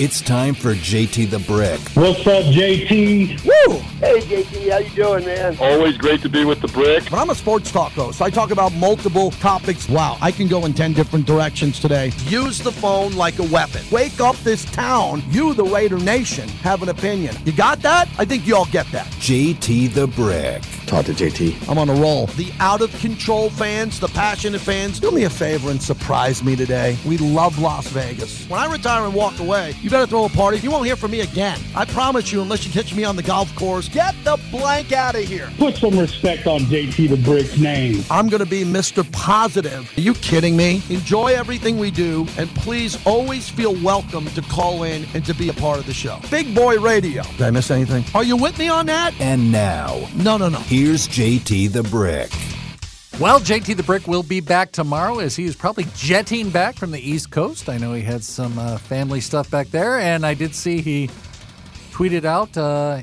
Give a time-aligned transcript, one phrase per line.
[0.00, 1.80] It's time for JT the Brick.
[1.94, 3.44] What's up, JT?
[3.44, 3.78] Woo!
[3.98, 5.56] Hey, JT, how you doing, man?
[5.58, 7.10] Always great to be with the Brick.
[7.10, 8.18] But I'm a sports talk host.
[8.18, 9.88] So I talk about multiple topics.
[9.88, 12.12] Wow, I can go in 10 different directions today.
[12.26, 13.82] Use the phone like a weapon.
[13.90, 15.20] Wake up this town.
[15.30, 17.34] You, the Raider Nation, have an opinion.
[17.44, 18.08] You got that?
[18.18, 19.08] I think you all get that.
[19.14, 20.62] JT the Brick.
[20.88, 21.68] Talk to JT.
[21.68, 22.28] I'm on a roll.
[22.38, 26.56] The out of control fans, the passionate fans, do me a favor and surprise me
[26.56, 26.96] today.
[27.04, 28.46] We love Las Vegas.
[28.48, 30.56] When I retire and walk away, you better throw a party.
[30.60, 31.60] You won't hear from me again.
[31.76, 33.86] I promise you, unless you catch me on the golf course.
[33.86, 35.50] Get the blank out of here.
[35.58, 38.02] Put some respect on JT the Brick's name.
[38.10, 39.04] I'm going to be Mr.
[39.12, 39.92] Positive.
[39.98, 40.82] Are you kidding me?
[40.88, 45.50] Enjoy everything we do, and please always feel welcome to call in and to be
[45.50, 46.18] a part of the show.
[46.30, 47.24] Big Boy Radio.
[47.36, 48.04] Did I miss anything?
[48.14, 49.12] Are you with me on that?
[49.20, 50.60] And now, No, no, no.
[50.78, 52.30] Here's JT the Brick.
[53.20, 56.92] Well, JT the Brick will be back tomorrow as he is probably jetting back from
[56.92, 57.68] the East Coast.
[57.68, 61.10] I know he had some uh, family stuff back there, and I did see he
[61.90, 63.00] tweeted out uh,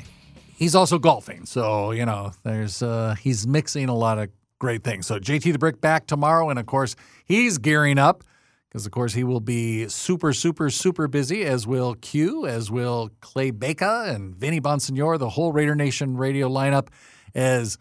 [0.56, 1.46] he's also golfing.
[1.46, 5.06] So, you know, there's uh, he's mixing a lot of great things.
[5.06, 8.24] So, JT the Brick back tomorrow, and of course, he's gearing up
[8.70, 13.10] because, of course, he will be super, super, super busy, as will Q, as will
[13.20, 16.88] Clay Baker and Vinny Bonsignore, the whole Raider Nation radio lineup,
[17.36, 17.78] as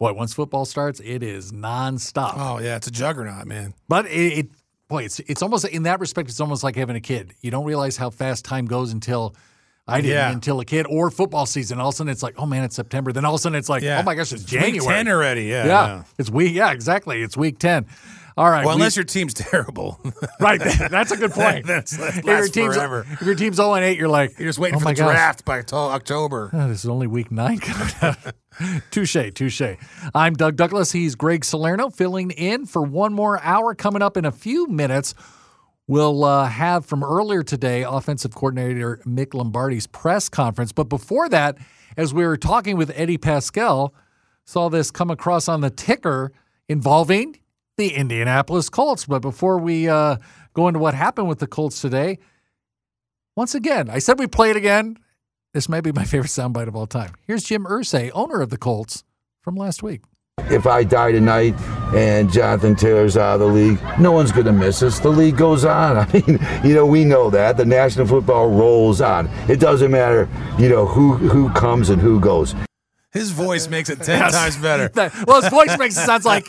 [0.00, 2.32] boy, once football starts, it is nonstop.
[2.36, 3.74] Oh yeah, it's a juggernaut, man.
[3.88, 4.46] But it, it
[4.88, 7.34] boy, it's it's almost in that respect, it's almost like having a kid.
[7.40, 9.36] You don't realize how fast time goes until
[9.86, 10.30] I didn't Yeah.
[10.32, 11.80] until a kid or football season.
[11.80, 13.12] All of a sudden, it's like, oh man, it's September.
[13.12, 14.00] Then all of a sudden, it's like, Yeah.
[14.00, 14.78] oh my gosh, it's, It's January.
[14.80, 15.44] Week ten already.
[15.44, 15.66] Yeah.
[15.66, 16.02] yeah, yeah.
[16.18, 16.52] it's week.
[16.54, 17.22] Yeah, exactly.
[17.22, 17.86] It's week ten.
[18.38, 18.64] All right.
[18.64, 19.98] Well, we- unless your team's terrible,
[20.40, 21.66] right, that's a good point.
[21.66, 23.04] That's- that If your team's forever.
[23.10, 25.10] if your team's zero and eight, you're like, you're just waiting oh for the gosh.
[25.10, 26.50] draft by October.
[26.52, 28.16] Oh, this is only week nine coming up.
[28.92, 29.62] touche, touche.
[30.14, 30.92] I'm Doug Douglas.
[30.92, 35.14] He's Greg Salerno filling in for one more hour coming up in a few minutes.
[35.88, 40.70] We'll uh, have from earlier today offensive coordinator Mick Lombardi's press conference.
[40.70, 41.56] But before that,
[41.96, 43.90] as we were talking with Eddie Paskal,
[44.44, 46.30] saw this come across on the ticker
[46.68, 47.36] involving
[47.78, 49.06] the Indianapolis Colts.
[49.06, 50.18] But before we uh,
[50.52, 52.18] go into what happened with the Colts today,
[53.36, 54.98] once again, I said we play it again.
[55.54, 57.14] This may be my favorite soundbite of all time.
[57.26, 59.02] Here's Jim Irsay, owner of the Colts,
[59.40, 60.02] from last week.
[60.50, 61.54] If I die tonight
[61.94, 64.98] and Jonathan Taylor's out of the league, no one's going to miss us.
[65.00, 65.96] The league goes on.
[65.98, 67.56] I mean, you know, we know that.
[67.56, 69.28] The National Football rolls on.
[69.48, 70.28] It doesn't matter,
[70.58, 72.54] you know, who who comes and who goes.
[73.18, 74.90] His voice makes it ten times better.
[75.26, 76.46] Well, his voice makes it sounds like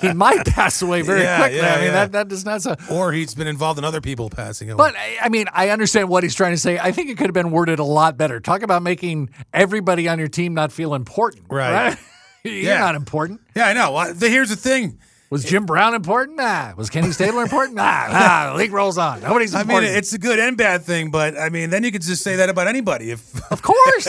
[0.00, 1.56] he might pass away very Yeah, quickly.
[1.58, 1.90] yeah, I mean, yeah.
[1.92, 2.78] that, that does not sound.
[2.90, 4.76] Or he's been involved in other people passing away.
[4.78, 6.78] But I I mean, I understand what he's trying to say.
[6.78, 8.40] I think it could have been worded a lot better.
[8.40, 11.44] Talk about making everybody on your team not feel important.
[11.50, 11.96] Right.
[12.44, 12.78] You're Yeah.
[12.78, 13.40] not important.
[13.54, 13.92] yeah, I know.
[13.92, 14.98] Well, here's the thing.
[15.30, 16.38] Was Jim Brown important?
[16.38, 16.72] Nah.
[16.74, 17.76] Was Kenny Stabler important?
[17.76, 18.08] Nah.
[18.10, 18.52] Nah.
[18.52, 19.20] The league rolls on.
[19.20, 19.84] Nobody's important.
[19.84, 22.22] I mean, it's a good and bad thing, but I mean, then you could just
[22.22, 23.10] say that about anybody.
[23.10, 24.08] If of course.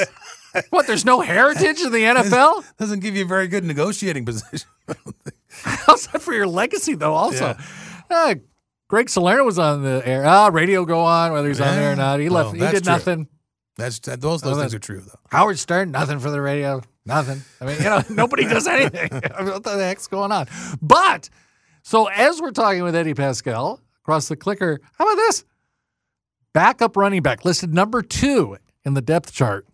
[0.70, 0.88] what?
[0.88, 2.64] There's no heritage in the NFL.
[2.78, 4.68] doesn't give you a very good negotiating position.
[5.64, 7.14] How's that for your legacy, though?
[7.14, 7.56] Also,
[8.10, 8.36] uh,
[8.88, 10.26] Greg Salerno was on the air.
[10.26, 12.20] Ah, radio go on whether he's on there or not.
[12.20, 12.54] He left.
[12.54, 12.94] He did true.
[12.94, 13.28] nothing.
[13.78, 15.20] That's that, those those Oh, things are true though.
[15.30, 16.81] Howard Stern, nothing for the radio.
[17.06, 17.42] Nothing.
[17.62, 19.10] I mean, you know, nobody does anything.
[19.12, 20.48] what the heck's going on?
[20.81, 21.30] But
[21.81, 25.46] so as we're talking with Eddie Paskal across the clicker, how about this?
[26.54, 29.66] Backup running back listed number two in the depth chart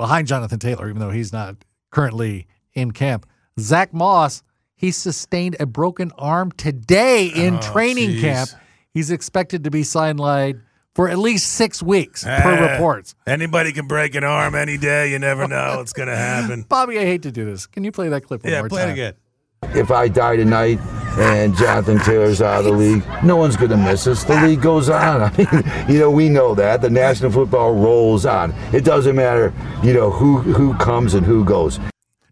[0.00, 1.56] behind Jonathan Taylor, even though he's not
[1.90, 3.26] currently in camp.
[3.58, 4.42] Zach Moss,
[4.74, 8.20] he sustained a broken arm today in Oh, training jeez.
[8.22, 8.50] camp.
[8.94, 10.62] He's expected to be sidelined
[10.94, 13.14] for at least six weeks per Eh, reports.
[13.26, 15.12] Anybody can break an arm any day.
[15.12, 16.62] You never know what's going to happen.
[16.68, 17.66] Bobby, I hate to do this.
[17.66, 18.88] Can you play that clip one yeah, more play time?
[18.88, 19.14] it again.
[19.62, 20.78] If I die tonight
[21.18, 24.24] and Jonathan Taylor's out of the league, no one's going to miss us.
[24.24, 25.22] The league goes on.
[25.22, 25.48] I mean,
[25.88, 26.80] you know, we know that.
[26.80, 28.52] The National Football rolls on.
[28.72, 29.52] It doesn't matter,
[29.84, 31.78] you know, who who comes and who goes.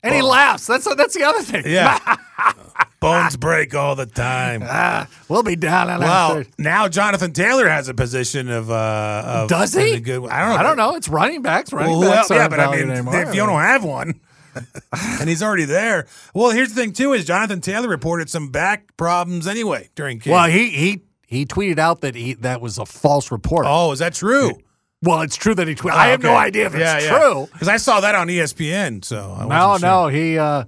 [0.02, 0.66] And he laughs.
[0.66, 1.64] That's that's the other thing.
[1.66, 1.98] Yeah.
[3.00, 4.62] Bones break all the time.
[4.64, 6.46] Ah, we'll be down on Well, that.
[6.58, 8.70] now Jonathan Taylor has a position of.
[8.70, 10.00] Uh, of Does he?
[10.00, 10.56] Good, I don't know.
[10.56, 10.94] I don't know.
[10.96, 11.72] It's running backs.
[11.72, 12.30] Running Well, who backs else?
[12.30, 13.20] Yeah, aren't but I valued mean, anymore.
[13.22, 14.18] if you don't have one,
[15.20, 16.06] and he's already there.
[16.34, 20.32] Well, here's the thing too: is Jonathan Taylor reported some back problems anyway during camp.
[20.32, 23.66] well, he he he tweeted out that he that was a false report.
[23.68, 24.58] oh, is that true?
[25.02, 25.92] Well, it's true that he tweeted.
[25.92, 27.48] I have no idea if it's true.
[27.52, 29.04] because I saw that on ESPN.
[29.04, 29.88] So I No, sure.
[29.88, 30.38] no, he.
[30.38, 30.64] uh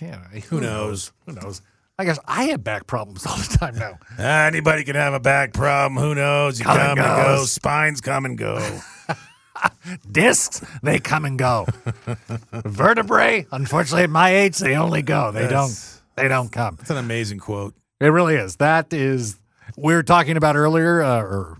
[0.00, 0.16] yeah,
[0.48, 1.12] who, knows?
[1.26, 1.62] Who knows?
[1.98, 3.98] I guess I have back problems all the time now.
[4.18, 6.02] Anybody can have a back problem.
[6.02, 6.58] Who knows?
[6.58, 7.44] You Come come, and go.
[7.44, 8.80] Spines come and go.
[10.10, 11.66] Discs, they come and go.
[12.52, 15.30] Vertebrae, unfortunately, at my age, they only go.
[15.32, 15.50] They That's-
[15.88, 16.22] don't.
[16.22, 16.76] They don't come.
[16.76, 17.74] That's an amazing quote.
[17.98, 18.56] It really is.
[18.56, 19.36] That is.
[19.78, 21.58] we were talking about earlier, uh, or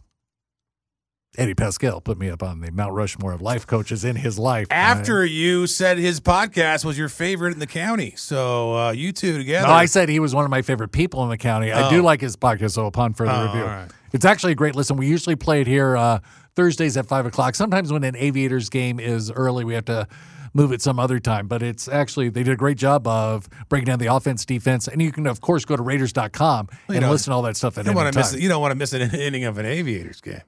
[1.39, 4.67] Eddie Paskal put me up on the Mount Rushmore of life coaches in his life.
[4.71, 9.39] After you said his podcast was your favorite in the county, so uh, you two
[9.39, 9.67] together.
[9.69, 11.73] No, I said he was one of my favorite people in the county.
[11.73, 12.05] I do Oh.
[12.05, 13.63] like his podcast, so upon further Oh, review.
[13.63, 13.91] all right.
[14.13, 14.99] It's actually a great listen.
[14.99, 16.19] We usually play it here uh,
[16.55, 17.55] Thursdays at 5 o'clock.
[17.55, 20.07] Sometimes when an Aviators game is early, we have to
[20.55, 21.49] move it some other time.
[21.49, 24.89] But it's actually, they did a great job of breaking down the offense, defense.
[24.89, 27.79] And you can, of course, go to Raiders.com you and listen to all that stuff
[27.79, 28.35] at you don't any want to miss.
[28.35, 30.43] You don't want to miss an inning of an Aviators game.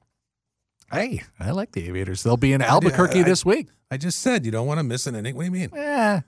[0.92, 2.22] Hey, I like the Aviators.
[2.22, 3.68] They'll be in Albuquerque I- this week.
[3.90, 5.36] I just said you don't want to miss an inning.
[5.36, 5.70] What do you mean?
[5.72, 6.22] Yeah.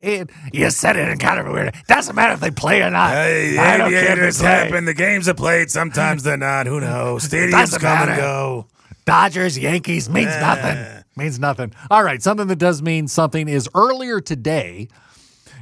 [0.00, 1.74] It, you said it in kind of a weird.
[1.86, 3.12] Doesn't matter if they play or not.
[3.12, 4.84] Hey, I don't care if they Aviators happen.
[4.86, 5.70] The games are played.
[5.70, 6.66] Sometimes they're not.
[6.66, 7.24] Who knows?
[7.28, 8.66] Stadiums come and go.
[9.10, 11.02] Dodgers, Yankees means nothing.
[11.16, 11.72] Means nothing.
[11.90, 14.86] All right, something that does mean something is earlier today.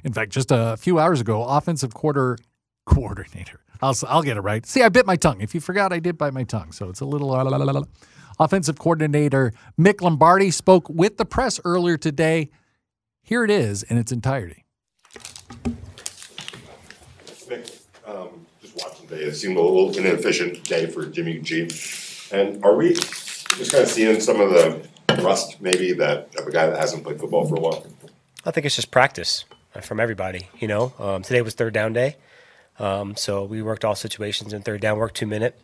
[0.05, 2.37] In fact, just a few hours ago, offensive quarter
[2.85, 3.61] coordinator.
[3.81, 4.67] I'll I'll get it right.
[4.67, 5.41] See, I bit my tongue.
[5.41, 7.29] If you forgot, I did bite my tongue, so it's a little.
[7.29, 7.85] la, la, la, la, la.
[8.39, 12.51] Offensive coordinator Mick Lombardi spoke with the press earlier today.
[13.23, 14.67] Here it is in its entirety.
[17.49, 17.71] Nick,
[18.07, 21.71] um, just watching today, it seemed a little inefficient day for Jimmy G.
[22.31, 22.95] And are we
[23.59, 24.89] just kind of seeing some of the
[25.23, 27.85] rust maybe that of a guy that hasn't played football for a while?
[28.45, 29.45] I think it's just practice
[29.75, 30.49] uh, from everybody.
[30.59, 32.17] You know, um, today was third down day,
[32.79, 35.61] um, so we worked all situations in third down, work two minute.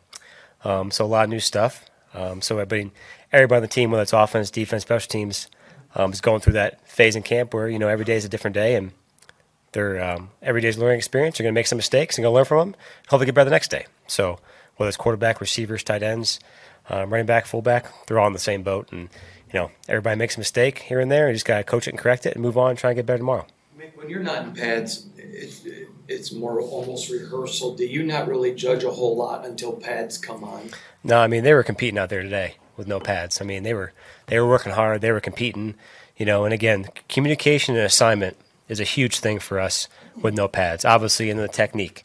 [0.65, 1.85] Um, so a lot of new stuff.
[2.15, 2.91] Um, so everybody,
[3.33, 5.49] everybody on the team, whether it's offense, defense, special teams,
[5.95, 8.29] um, is going through that phase in camp where you know every day is a
[8.29, 8.91] different day, and
[9.73, 11.39] they're um, every day's learning experience.
[11.39, 12.81] You're going to make some mistakes and go learn from them.
[13.09, 13.87] Hopefully, get better the next day.
[14.07, 14.39] So
[14.77, 16.41] whether it's quarterback, receivers, tight ends,
[16.89, 19.09] um, running back, fullback, they're all in the same boat, and
[19.53, 21.29] you know everybody makes a mistake here and there.
[21.29, 22.97] You just got to coach it and correct it, and move on and try and
[22.97, 23.47] get better tomorrow.
[23.79, 25.67] Mick, When you're not in pads, it's,
[26.09, 27.75] it's more almost rehearsal.
[27.75, 30.71] Do you not really judge a whole lot until pads come on?
[31.03, 33.41] No, I mean they were competing out there today with no pads.
[33.41, 33.93] I mean they were
[34.27, 35.01] they were working hard.
[35.01, 35.75] They were competing,
[36.17, 36.45] you know.
[36.45, 38.37] And again, communication and assignment
[38.69, 39.89] is a huge thing for us
[40.21, 40.85] with no pads.
[40.85, 42.03] Obviously, in the technique,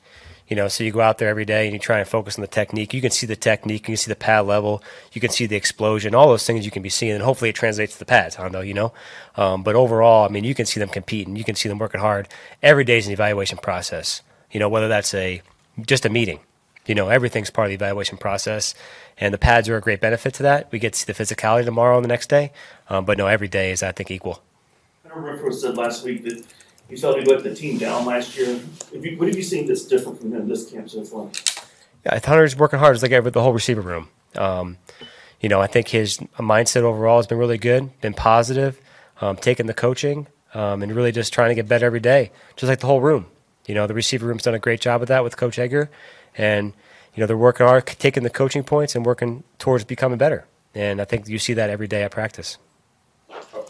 [0.49, 0.67] you know.
[0.67, 2.93] So you go out there every day and you try and focus on the technique.
[2.93, 3.83] You can see the technique.
[3.83, 4.83] You can see the pad level.
[5.13, 6.13] You can see the explosion.
[6.13, 8.37] All those things you can be seeing, and hopefully it translates to the pads.
[8.37, 8.91] Know, you know.
[9.35, 11.37] Um, but overall, I mean, you can see them competing.
[11.37, 12.27] You can see them working hard.
[12.61, 14.21] Every day is an evaluation process.
[14.51, 15.41] You know, whether that's a
[15.85, 16.39] just a meeting
[16.89, 18.73] you know, everything's part of the evaluation process,
[19.19, 20.71] and the pads are a great benefit to that.
[20.71, 22.51] We get to see the physicality tomorrow and the next day,
[22.89, 24.41] um, but no, every day is I think equal.
[25.05, 26.43] I know Renfrow said last week that
[26.89, 28.59] you felt he let the team down last year.
[28.91, 31.29] You, what have you seen that's different from him this camp so far?
[32.05, 32.95] Yeah, Hunter's working hard.
[32.95, 34.09] It's like with the whole receiver room.
[34.35, 34.77] Um,
[35.39, 38.79] you know, I think his mindset overall has been really good, been positive,
[39.21, 42.69] um, taking the coaching, um, and really just trying to get better every day, just
[42.69, 43.27] like the whole room.
[43.67, 45.89] You know, the receiver room's done a great job with that with Coach Edgar,
[46.35, 46.73] and
[47.13, 50.45] you know they're working hard, taking the coaching points and working towards becoming better.
[50.73, 52.57] And I think you see that every day at practice.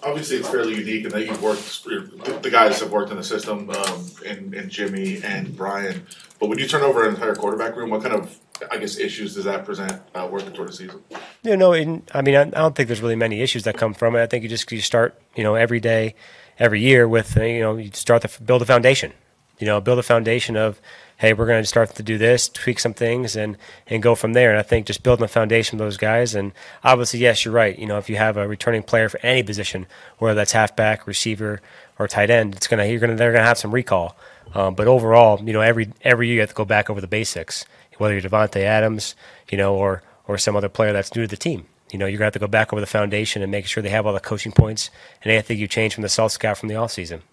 [0.01, 1.83] Obviously, it's fairly unique in that you've worked.
[1.83, 6.05] The guys have worked in the system, um, in, in Jimmy and Brian.
[6.39, 8.39] But when you turn over an entire quarterback room, what kind of,
[8.71, 11.01] I guess, issues does that present uh, working toward the season?
[11.43, 13.93] You know, in, I mean, I, I don't think there's really many issues that come
[13.93, 14.21] from it.
[14.21, 16.15] I think you just you start, you know, every day,
[16.57, 19.13] every year with, you know, you start to build a foundation.
[19.57, 20.79] You know, build a foundation of,
[21.19, 23.57] hey, we're going to start to do this, tweak some things, and
[23.87, 24.49] and go from there.
[24.49, 26.33] And I think just building a foundation of those guys.
[26.33, 27.77] And obviously, yes, you're right.
[27.77, 29.85] You know, if you have a returning player for any position,
[30.17, 31.61] whether that's halfback, receiver,
[31.99, 34.15] or tight end, it's gonna you're gonna they're gonna have some recall.
[34.55, 37.07] Um, but overall, you know, every every year you have to go back over the
[37.07, 37.65] basics.
[37.97, 39.13] Whether you're Davante Adams,
[39.49, 41.65] you know, or or some other player that's new to the team.
[41.91, 43.89] You know, you're gonna have to go back over the foundation and make sure they
[43.89, 44.89] have all the coaching points
[45.21, 47.23] and anything you change from the self scout from the off season.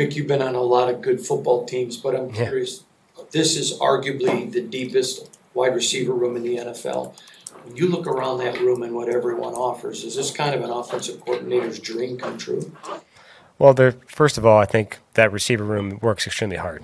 [0.00, 2.46] Mick, you've been on a lot of good football teams, but I'm Yeah.
[2.46, 2.84] curious.
[3.32, 7.14] This is arguably the deepest wide receiver room in the NFL.
[7.64, 10.70] When you look around that room and what everyone offers, is this kind of an
[10.70, 12.72] offensive coordinator's dream come true?
[13.58, 13.92] Well, there.
[14.06, 16.82] First of all, I think that receiver room works extremely hard.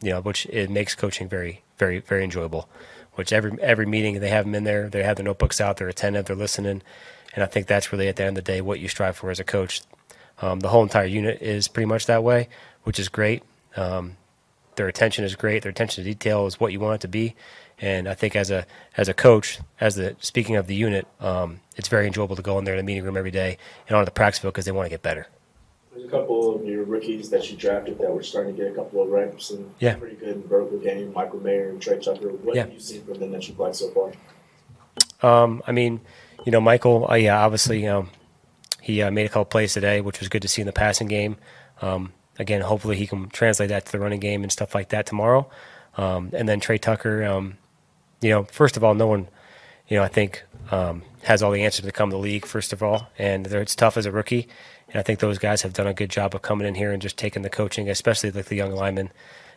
[0.00, 2.68] You know, which it makes coaching very, very, very enjoyable.
[3.16, 5.88] Which every every meeting they have them in there, they have their notebooks out, they're
[5.88, 6.82] attentive, they're listening,
[7.34, 9.30] and I think that's really at the end of the day what you strive for
[9.30, 9.82] as a coach.
[10.42, 12.48] Um, the whole entire unit is pretty much that way,
[12.84, 13.42] which is great.
[13.76, 14.16] Um,
[14.76, 15.62] their attention is great.
[15.62, 17.34] Their attention to detail is what you want it to be,
[17.80, 18.66] and I think as a
[18.96, 22.58] as a coach, as the speaking of the unit, um, it's very enjoyable to go
[22.58, 23.56] in there in the meeting room every day
[23.88, 25.26] and on the practice field because they want to get better.
[25.94, 28.74] There's a couple of your rookies that you drafted that were starting to get a
[28.74, 29.94] couple of reps and Yeah.
[29.94, 31.10] pretty good in vertical game.
[31.14, 32.28] Michael Mayer and Tre Tucker.
[32.28, 32.64] What Yeah.
[32.64, 34.12] have you seen from them that you've liked so far?
[35.22, 36.00] Um, I mean,
[36.44, 38.10] you know, Michael, uh, yeah, obviously, um,
[38.86, 41.08] he uh, made a couple plays today, which was good to see in the passing
[41.08, 41.38] game.
[41.82, 45.06] Um, again, hopefully he can translate that to the running game and stuff like that
[45.06, 45.50] tomorrow.
[45.96, 47.58] Um, and then Tre Tucker, um,
[48.20, 49.26] you know, first of all, no one,
[49.88, 52.46] you know, I think um, has all the answers to come to the league.
[52.46, 54.46] First of all, and it's tough as a rookie.
[54.86, 57.02] And I think those guys have done a good job of coming in here and
[57.02, 59.10] just taking the coaching, especially like the young linemen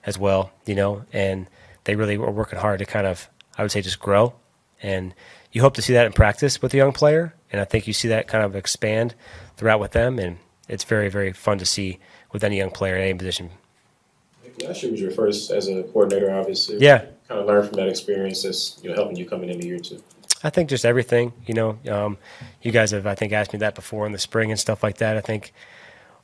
[0.07, 0.51] as well.
[0.65, 1.47] You know, and
[1.83, 4.33] they really are working hard to kind of, I would say, just grow.
[4.81, 5.13] And
[5.51, 7.93] you hope to see that in practice with a young player, and I think you
[7.93, 9.15] see that kind of expand
[9.57, 10.37] throughout with them, and
[10.67, 11.99] it's very, very fun to see
[12.31, 13.49] with any young player at any position.
[14.63, 16.77] Last year was your first as a coordinator, obviously.
[16.79, 17.05] Yeah.
[17.27, 19.79] Kind of learn from that experience that's you know helping you coming into the year
[19.79, 20.01] two.
[20.43, 21.77] I think just everything, you know.
[21.89, 22.17] Um,
[22.61, 24.97] you guys have, I think, asked me that before in the spring and stuff like
[24.97, 25.17] that.
[25.17, 25.53] I think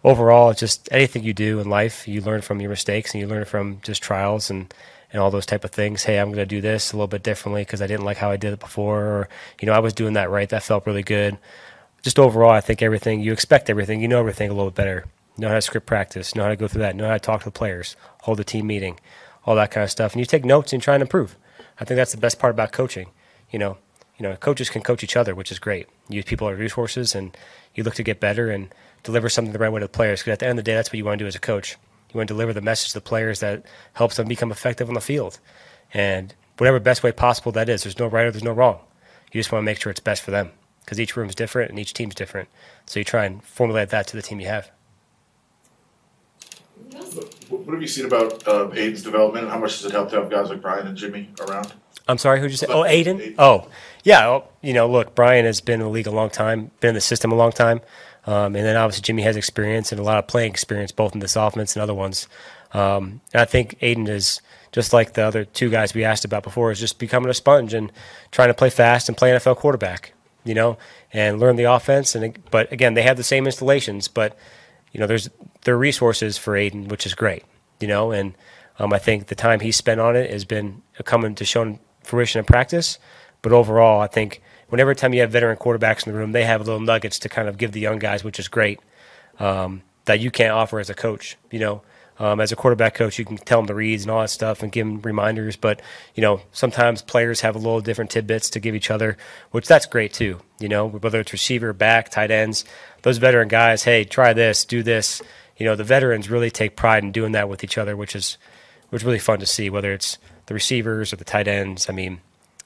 [0.03, 3.45] overall, just anything you do in life, you learn from your mistakes and you learn
[3.45, 4.73] from just trials and,
[5.11, 6.03] and all those type of things.
[6.03, 8.31] Hey, I'm going to do this a little bit differently because I didn't like how
[8.31, 9.29] I did it before, or
[9.61, 10.49] you know, I was doing that right.
[10.49, 11.37] That felt really good.
[12.01, 15.05] Just overall, I think everything you expect everything, you know everything a little bit better.
[15.37, 17.41] Know how to script practice, know how to go through that, know how to talk
[17.41, 18.99] to the players, hold a team meeting,
[19.45, 21.35] all that kind of stuff, and you take notes and try and improve.
[21.79, 23.09] I think that's the best part about coaching.
[23.51, 23.77] You know,
[24.17, 25.87] you know, coaches can coach each other, which is great.
[26.07, 27.35] You use people as resources, and
[27.73, 30.21] you look to get better and deliver something the right way to the players.
[30.21, 31.39] Because at the end of the day, that's what you want to do as a
[31.39, 31.77] coach.
[32.15, 34.93] You want to deliver the message to the players that helps them become effective on
[34.93, 35.37] the field,
[35.93, 37.83] and whatever best way possible that is.
[37.83, 38.79] There's no right or there's no wrong.
[39.33, 41.71] You just want to make sure it's best for them because each room is different
[41.71, 42.47] and each team's different.
[42.85, 44.71] So you try and formulate that to the team you have.
[47.49, 49.49] What have you seen about uh, Aidan's development?
[49.49, 51.73] How much does it help to have guys like Brian and Jimmy around?
[52.07, 52.67] I'm sorry, who'd you say?
[52.69, 53.35] Oh, Aidan?
[53.37, 53.67] Oh,
[54.05, 54.25] yeah.
[54.27, 56.95] well, You know, look, Brian has been in the league a long time, been in
[56.95, 57.81] the system a long time.
[58.25, 61.19] Um, and then obviously Jimmy has experience and a lot of playing experience, both in
[61.19, 62.27] this offense and other ones.
[62.73, 64.41] Um, and I think Aidan is
[64.71, 67.73] just like the other two guys we asked about before, is just becoming a sponge
[67.73, 67.91] and
[68.31, 70.13] trying to play fast and play NFL quarterback,
[70.43, 70.77] you know,
[71.13, 72.15] and learn the offense.
[72.15, 74.37] And but again, they have the same installations, but
[74.91, 75.29] you know, there's
[75.63, 77.43] there are resources for Aidan, which is great,
[77.79, 78.33] you know, and
[78.79, 82.39] um, I think the time he's spent on it has been coming to show fruition
[82.39, 82.99] in practice.
[83.41, 86.61] But overall, I think whenever time you have veteran quarterbacks in the room, they have
[86.61, 88.79] little nuggets to kind of give the young guys, which is great,
[89.39, 91.37] um, that you can't offer as a coach.
[91.51, 91.81] You know,
[92.17, 94.63] um, as a quarterback coach, you can tell them the reads and all that stuff
[94.63, 95.55] and give them reminders.
[95.55, 95.81] But
[96.13, 99.17] you know, sometimes players have a little different tidbits to give each other,
[99.51, 100.39] which that's great too.
[100.59, 102.65] You know, whether it's receiver, back, tight ends,
[103.01, 103.83] those veteran guys.
[103.83, 105.21] Hey, try this, do this.
[105.57, 108.37] You know, the veterans really take pride in doing that with each other, which is
[108.89, 109.69] which is really fun to see.
[109.69, 111.89] Whether it's the receivers or the tight ends.
[111.89, 112.21] I mean,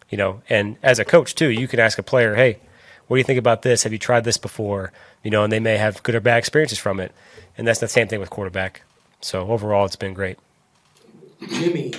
[0.10, 2.58] you know, and as a coach too, you can ask a player, "Hey,
[3.08, 3.84] what do you think about this?
[3.84, 4.92] Have you tried this before?"
[5.24, 7.12] You know, and they may have good or bad experiences from it.
[7.58, 8.84] And that's the same thing with quarterback.
[9.22, 10.38] So overall, it's been great.
[11.50, 11.94] Jimmy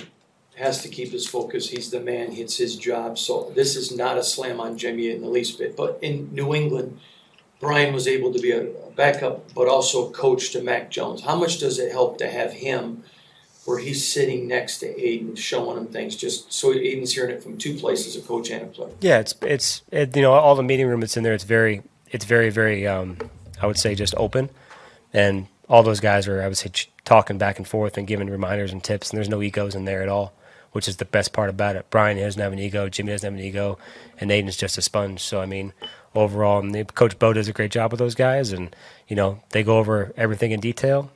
[0.55, 1.69] has to keep his focus.
[1.69, 2.31] He's the man.
[2.33, 3.17] It's his job.
[3.17, 5.75] So this is not a slam on Jimmy in the least bit.
[5.75, 6.99] But in New England,
[7.59, 11.21] Brian was able to be a backup, but also coach to Mac Jones.
[11.21, 13.03] How much does it help to have him
[13.65, 17.57] where he's sitting next to Aidan, showing him things, just so Aidan's hearing it from
[17.57, 18.91] two places, a coach and a player?
[19.01, 21.33] Yeah, it's it's it, you know all the meeting room that's in there.
[21.33, 23.17] It's very it's very very um,
[23.61, 24.49] I would say just open,
[25.13, 26.71] and all those guys are I would say
[27.05, 29.09] talking back and forth and giving reminders and tips.
[29.09, 30.33] And there's no egos in there at all,
[30.71, 31.85] which is the best part about it.
[31.89, 33.77] Brian doesn't have an ego, Jimmy doesn't have an ego,
[34.19, 35.21] and Aidan's just a sponge.
[35.21, 35.73] So I mean,
[36.15, 38.75] overall, and the, Coach Bo does a great job with those guys, and
[39.07, 41.11] you know they go over everything in detail,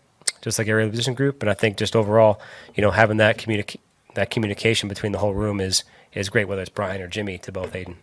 [0.45, 1.41] just like every other position group.
[1.43, 2.39] And I think just overall,
[2.75, 3.79] you know, having that communic-
[4.13, 5.83] that communication between the whole room is
[6.13, 7.97] is great, whether it's Brian or Jimmy to both Aidan.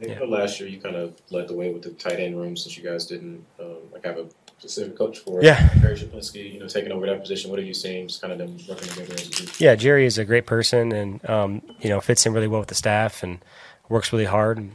[0.00, 2.56] I think last year you kind of led the way with the tight end room
[2.56, 4.26] since you guys didn't um, like have a
[4.58, 5.44] specific coach for it.
[5.44, 5.72] Yeah.
[5.80, 7.50] Jerry Schuplinski, you know, taking over that position.
[7.50, 8.08] What are you seeing?
[8.08, 9.60] Just kind of them working together as a group.
[9.60, 12.68] Yeah, Jerry is a great person, and um, you know fits in really well with
[12.68, 13.44] the staff and
[13.88, 14.58] works really hard.
[14.58, 14.72] And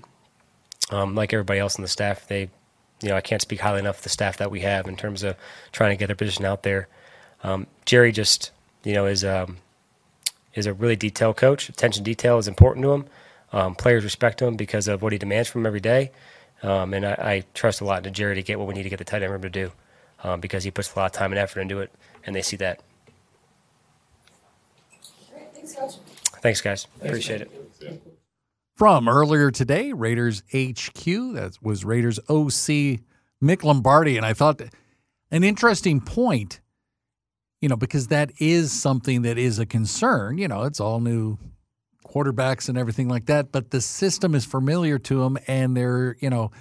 [0.92, 2.50] um, like everybody else in the staff, they,
[3.02, 5.24] you know, I can't speak highly enough of the staff that we have in terms
[5.24, 5.36] of
[5.72, 6.88] trying to get their position out there.
[7.44, 8.52] Um, Jerry just,
[8.84, 9.58] you know, is um,
[10.56, 11.70] is a really detailed coach.
[11.70, 13.06] Attention detail is important to him.
[13.54, 16.12] Um, players respect him because of what he demands from him every day.
[16.64, 18.90] Um, and I, I trust a lot to Jerry to get what we need to
[18.90, 19.72] get the tight end room to do
[20.24, 21.92] um, because he puts a lot of time and effort into it,
[22.26, 22.82] and they see that.
[25.54, 25.94] Thanks, Coach.
[26.42, 26.88] Thanks, guys.
[27.02, 27.67] Appreciate it.
[28.78, 31.04] From earlier today, Raiders HQ,
[31.34, 33.02] that was Raiders OC
[33.44, 34.18] Mick Lombardi.
[34.18, 34.62] And I thought
[35.32, 36.62] an interesting point,
[37.60, 40.38] you know, because that is something that is a concern.
[40.38, 41.40] You know, it's all new
[42.08, 46.30] quarterbacks and everything like that, but the system is familiar to them and they're, you
[46.30, 46.52] know,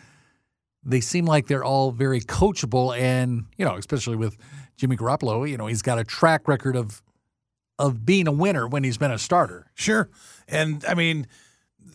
[0.82, 4.38] they seem like they're all very coachable and, you know, especially with
[4.78, 7.02] Jimmy Garoppolo, you know, he's got a track record of
[7.78, 9.70] of being a winner when he's been a starter.
[9.74, 10.08] Sure.
[10.48, 11.26] And I mean,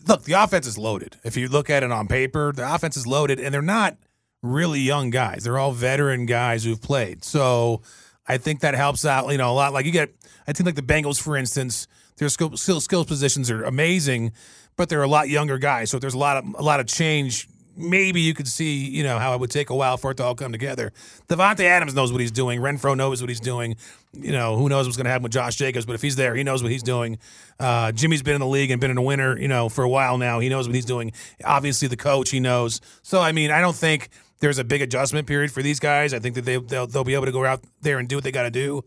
[0.06, 1.16] look, the offense is loaded.
[1.24, 3.96] If you look at it on paper, the offense is loaded, and they're not
[4.42, 5.44] really young guys.
[5.44, 7.24] They're all veteran guys who've played.
[7.24, 7.82] So
[8.26, 9.72] I think that helps out, you know, a lot.
[9.72, 10.10] Like you get,
[10.46, 14.32] I think like the Bengals, for instance, their skill, skill skills positions are amazing,
[14.76, 15.90] but they're a lot younger guys.
[15.90, 19.18] So there's a lot of a lot of change, maybe you could see, you know,
[19.18, 20.92] how it would take a while for it to all come together.
[21.28, 22.60] Davante Adams knows what he's doing.
[22.60, 23.76] Renfrow knows what he's doing.
[24.12, 26.34] You know, who knows what's going to happen with Josh Jacobs, but if he's there,
[26.34, 27.18] he knows what he's doing.
[27.58, 29.88] Uh, Jimmy's been in the league and been in a winner, you know, for a
[29.88, 30.38] while now.
[30.38, 31.12] He knows what he's doing.
[31.44, 32.80] Obviously, the coach, he knows.
[33.02, 34.10] So, I mean, I don't think
[34.40, 36.12] there's a big adjustment period for these guys.
[36.12, 38.24] I think that they, they'll, they'll be able to go out there and do what
[38.24, 38.84] they got to do.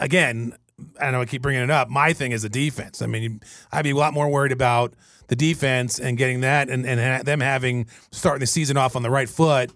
[0.00, 0.54] Again,
[1.00, 1.88] I know I keep bringing it up.
[1.88, 3.00] My thing is the defense.
[3.00, 4.94] I mean, I'd be a lot more worried about
[5.28, 9.10] the defense and getting that and, and them having starting the season off on the
[9.10, 9.72] right foot,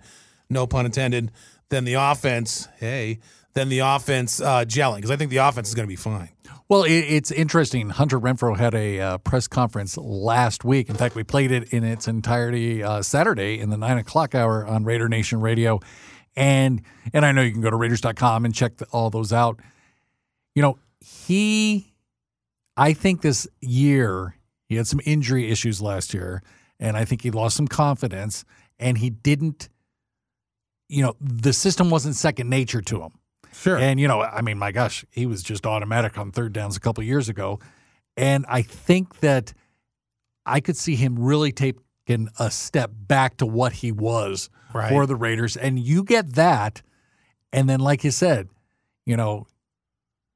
[0.50, 1.30] no pun intended,
[1.68, 3.18] then the offense, hey,
[3.54, 4.96] then the offense uh, gelling.
[4.96, 6.30] Because I think the offense is going to be fine.
[6.68, 7.88] Well, it, it's interesting.
[7.88, 10.90] Hunter Renfrow had a uh, press conference last week.
[10.90, 14.66] In fact, we played it in its entirety uh, Saturday in the nine o'clock hour
[14.66, 15.80] on Raider Nation Radio,
[16.36, 16.82] and
[17.14, 19.60] and I know you can go to Raiders.com and check the, all those out.
[20.54, 21.94] You know, he,
[22.76, 24.37] I think this year
[24.68, 26.42] he had some injury issues last year,
[26.78, 28.44] and I think he lost some confidence,
[28.78, 29.68] and he didn't.
[30.88, 33.12] You know, the system wasn't second nature to him.
[33.52, 33.76] Sure.
[33.76, 36.80] And, you know, I mean, my gosh, he was just automatic on third downs a
[36.80, 37.58] couple years ago.
[38.16, 39.52] And I think that
[40.46, 44.88] I could see him really taking a step back to what he was Right.
[44.88, 45.56] for the Raiders.
[45.58, 46.80] And you get that.
[47.52, 48.48] And then, like you said,
[49.04, 49.46] you know,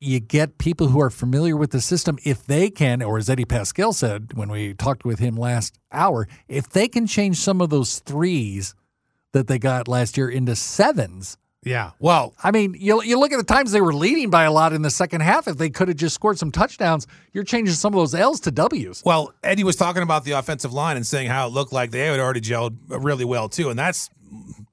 [0.03, 3.45] you get people who are familiar with the system if they can, or as Eddie
[3.45, 7.71] Paskal said when we talked with him last hour, if they can change some of
[7.71, 8.75] those threes
[9.33, 11.39] that they got last year into sevens.
[11.65, 11.93] Yeah.
[12.01, 14.73] Well, I mean, you you look at the times they were leading by a lot
[14.73, 15.47] in the second half.
[15.47, 18.51] If they could have just scored some touchdowns, you're changing some of those L's to
[18.51, 19.03] W's.
[19.05, 22.01] Well, Eddie was talking about the offensive line and saying how it looked like they
[22.01, 24.11] had already gelled really well too, and that's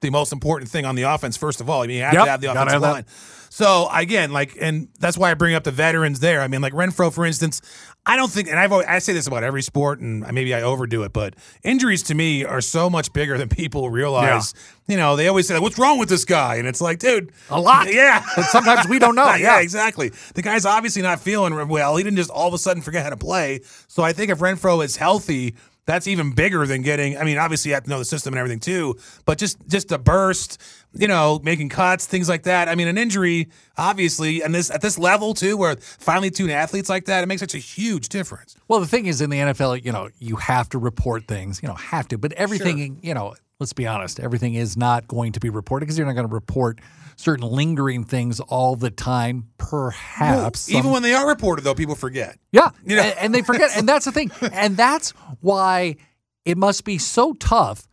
[0.00, 1.36] the most important thing on the offense.
[1.36, 3.06] First of all, I mean, you have Yep, to have the offensive have that.
[3.52, 6.40] So again, like, and that's why I bring up the veterans there.
[6.40, 7.60] I mean, like Renfrow, for instance,
[8.06, 10.62] I don't think, and I've always, I say this about every sport, and maybe I
[10.62, 14.54] overdo it, but injuries to me are so much bigger than people realize.
[14.86, 17.60] You know, they always say, "What's wrong with this guy?" And it's like, dude, A
[17.60, 17.92] lot.
[17.92, 18.24] yeah.
[18.36, 19.24] But sometimes we don't know.
[19.34, 19.60] yeah, Yeah.
[19.60, 20.12] exactly.
[20.34, 21.96] The guy's obviously not feeling well.
[21.96, 23.60] He didn't just all of a sudden forget how to play.
[23.88, 25.54] So I think if Renfrow is healthy,
[25.86, 27.18] that's even bigger than getting.
[27.18, 29.90] I mean, obviously you have to know the system and everything too, but just just
[29.90, 30.60] a burst,
[30.92, 32.68] you know, making cuts, things like that.
[32.68, 36.88] I mean, an injury, obviously, and this at this level too, where finally two athletes
[36.88, 38.56] like that, it makes such a huge difference.
[38.68, 41.60] Well, the thing is, in the NFL, you know, you have to report things.
[41.62, 42.18] You know, have to.
[42.18, 45.98] But everything, you know, let's be honest, everything is not going to be reported because
[45.98, 46.80] you're not going to report
[47.16, 49.48] certain lingering things all the time.
[49.58, 52.38] Perhaps Even Some- when they are reported, though, people forget.
[52.50, 52.70] Yeah.
[52.84, 53.02] You know?
[53.02, 53.76] and, and they forget.
[53.76, 54.30] And that's the thing.
[54.52, 55.96] And that's why
[56.44, 57.86] it must be so tough.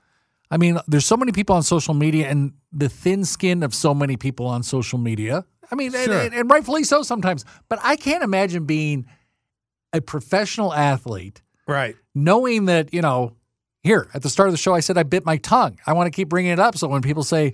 [0.49, 3.93] I mean, there's so many people on social media and the thin skin of so
[3.93, 5.45] many people on social media.
[5.71, 6.19] I mean, and- Sure.
[6.21, 7.43] and, and rightfully so sometimes.
[7.69, 9.05] But I can't imagine being
[9.93, 11.95] a professional athlete Right.
[12.15, 13.33] knowing that, you know,
[13.83, 15.77] here at the start of the show, I said I bit my tongue.
[15.85, 16.77] I want to keep bringing it up.
[16.77, 17.53] So when people say,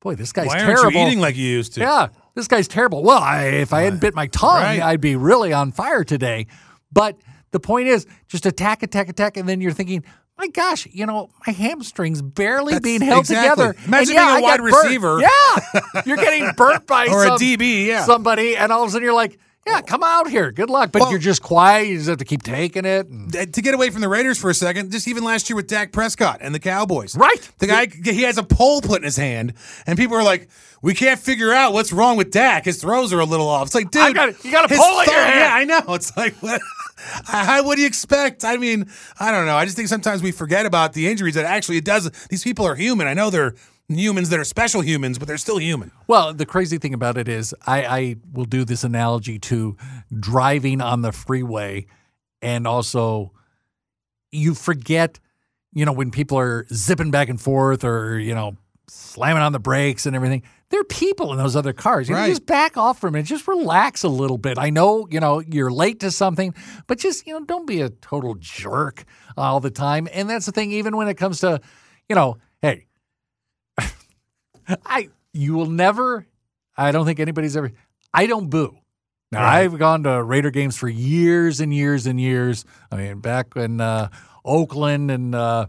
[0.00, 1.00] boy, this guy's Why aren't terrible.
[1.00, 1.80] you eating like you used to?
[1.80, 3.02] Yeah, this guy's terrible.
[3.02, 4.82] Well, I, if I hadn't bit my tongue, Right.
[4.82, 6.46] I'd be really on fire today.
[6.92, 7.16] But
[7.52, 10.04] the point is, just attack, attack, attack, and then you're thinking,
[10.38, 13.64] my gosh, you know, my hamstrings barely That's- being held exactly.
[13.66, 13.84] together.
[13.86, 15.20] Imagine yeah, being a I wide receiver.
[15.20, 18.04] Yeah, you're getting burnt by Or a DB, yeah.
[18.04, 20.92] somebody, and all of a sudden you're like, yeah, come out here, good luck.
[20.92, 21.86] But Well- you're just quiet.
[21.88, 23.06] You just have to keep taking it.
[23.06, 25.68] and- to get away from the Raiders for a second, just even last year with
[25.68, 27.16] Dak Prescott and the Cowboys.
[27.16, 27.48] Right.
[27.60, 29.54] The guy, he has a pole put in his hand,
[29.86, 30.48] and people are like,
[30.82, 32.66] we can't figure out what's wrong with Dak.
[32.66, 33.68] His throws are a little off.
[33.68, 35.40] It's like, dude, got- you got a pole in your hand.
[35.40, 35.94] Yeah, I know.
[35.94, 36.60] It's like, what?
[37.24, 38.44] How, what do you expect?
[38.44, 39.56] I mean, I don't know.
[39.56, 42.10] I just think sometimes we forget about the injuries that actually it does.
[42.28, 43.06] These people are human.
[43.06, 43.54] I know they're
[43.88, 45.90] humans that are special humans, but they're still human.
[46.06, 49.76] Well, the crazy thing about it is, I, I will do this analogy to
[50.18, 51.86] driving on the freeway,
[52.40, 53.32] and also
[54.30, 55.20] you forget,
[55.72, 58.56] you know, when people are zipping back and forth or you know
[58.88, 60.42] slamming on the brakes and everything.
[60.70, 62.08] There are people in those other cars.
[62.08, 63.22] You know, just back off from it.
[63.22, 64.58] Just relax a little bit.
[64.58, 66.54] I know, you know, you're late to something,
[66.86, 69.04] but just, you know, don't be a total jerk
[69.36, 70.08] all the time.
[70.12, 71.60] And that's the thing, even when it comes to,
[72.08, 72.86] you know, hey,
[74.86, 76.26] I you will never
[76.76, 77.72] I don't think anybody's ever
[78.12, 78.76] I don't boo.
[79.32, 79.62] Now Right.
[79.64, 82.64] I've gone to Raider games for years and years and years.
[82.90, 84.08] I mean back in uh,
[84.44, 85.66] Oakland and uh,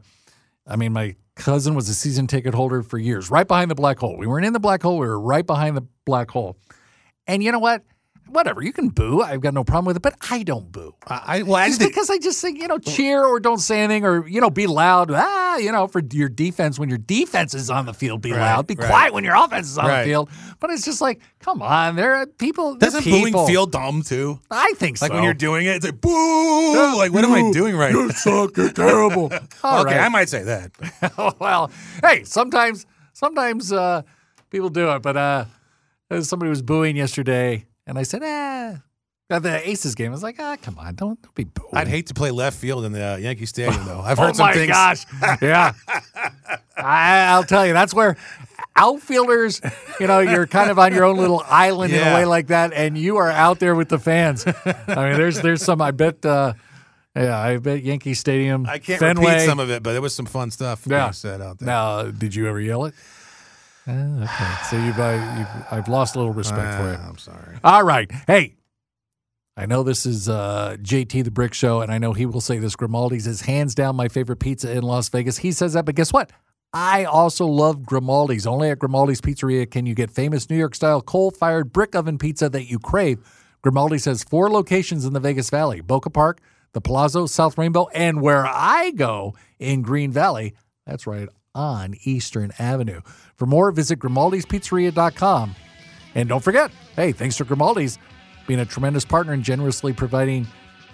[0.68, 4.00] I mean my cousin was a season ticket holder for years, right behind the black
[4.00, 4.18] hole.
[4.18, 6.58] We weren't in the black hole, we were right behind the black hole.
[7.28, 7.84] And you know what?
[8.30, 8.62] Whatever.
[8.64, 9.22] You can boo.
[9.22, 10.96] I've got no problem with it, but I don't boo.
[11.08, 13.60] I, well, I just just think, because I just think you know cheer or don't
[13.60, 15.12] say anything or you know be loud.
[15.14, 18.40] Ah, you know for your defense when your defense is on the field, be Right,
[18.40, 18.68] loud.
[18.68, 18.88] Be right.
[18.88, 20.04] quiet when your offense is on Right.
[20.04, 20.30] the field.
[20.60, 22.76] But it's just like, come on, there are people.
[22.76, 23.32] doesn't people.
[23.32, 24.40] booing feel dumb too?
[24.52, 26.98] I think so Like when you're doing it, it's like boo.
[26.98, 27.92] like what am I doing right?
[27.92, 28.56] You suck.
[28.58, 29.32] You're terrible.
[29.66, 29.98] Okay, right.
[30.06, 30.72] I might say that.
[31.40, 31.72] well,
[32.04, 34.02] hey, sometimes sometimes uh,
[34.50, 35.46] people do it, but uh,
[36.22, 38.76] somebody was booing yesterday, and I said, eh.
[39.28, 41.70] At the Aces game, I was like, ah, come on, don't, don't be booing.
[41.74, 44.00] I'd hate to play left field in the uh, Yankee Stadium though.
[44.00, 44.68] I've oh heard some my things.
[44.70, 45.06] gosh,
[45.42, 45.74] yeah.
[46.78, 48.18] I, I'll tell you, that's where
[48.76, 49.62] outfielders,
[50.00, 52.72] you know, you're kind of on your own little island in a way like that,
[52.74, 54.46] and you are out there with the fans.
[54.46, 54.54] I
[55.10, 55.82] mean, there's there's some.
[55.82, 56.24] I bet.
[56.24, 56.54] Uh,
[57.16, 58.66] yeah, I bet Yankee Stadium.
[58.68, 61.06] I can't Fenway, repeat some of it, but there was some fun stuff Yeah.
[61.06, 61.66] being said out there.
[61.66, 62.94] Now, did you ever yell it?
[63.88, 66.98] Uh, okay, so you've, uh, you've I've lost a little respect for you.
[67.08, 67.58] I'm sorry.
[67.64, 68.56] All right, hey.
[69.58, 72.58] I know this is uh, JT the Brick Show, and I know he will say
[72.58, 72.76] this.
[72.76, 75.38] Grimaldi's is hands down my favorite pizza in Las Vegas.
[75.38, 76.32] He says that, but guess what?
[76.74, 78.46] I also love Grimaldi's.
[78.46, 82.18] Only at Grimaldi's Pizzeria can you get famous New York style coal fired brick oven
[82.18, 83.20] pizza that you crave.
[83.62, 86.42] Grimaldi's has four locations in the Vegas Valley Boca Park,
[86.74, 90.54] the Palazzo, South Rainbow, and where I go in Green Valley.
[90.86, 93.02] That's right on Eastern Avenue.
[93.36, 95.56] For more, visit Grimaldi'sPizzeria.com.
[96.14, 97.98] And don't forget, hey, thanks to Grimaldi's
[98.46, 100.46] being a tremendous partner and generously providing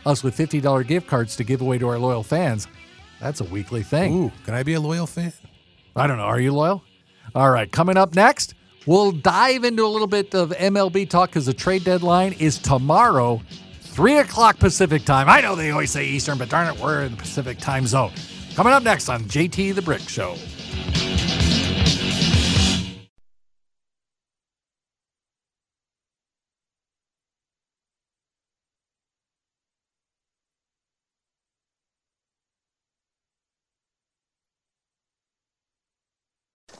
[0.05, 2.67] us with $50 gift cards to give away to our loyal fans.
[3.19, 4.15] That's a weekly thing.
[4.15, 5.33] Ooh, can I be a loyal fan?
[5.95, 6.23] I don't know.
[6.23, 6.83] Are you loyal?
[7.35, 7.71] All right.
[7.71, 8.55] Coming up next,
[8.87, 13.41] we'll dive into a little bit of MLB talk because the trade deadline is tomorrow,
[13.81, 15.29] 3 o'clock Pacific time.
[15.29, 18.11] I know they always say Eastern, but darn it, we're in the Pacific time zone.
[18.55, 20.35] Coming up next on JT the Brick Show.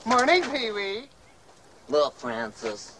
[0.04, 1.04] Morning, Pee Wee.
[1.88, 2.98] Look, Francis.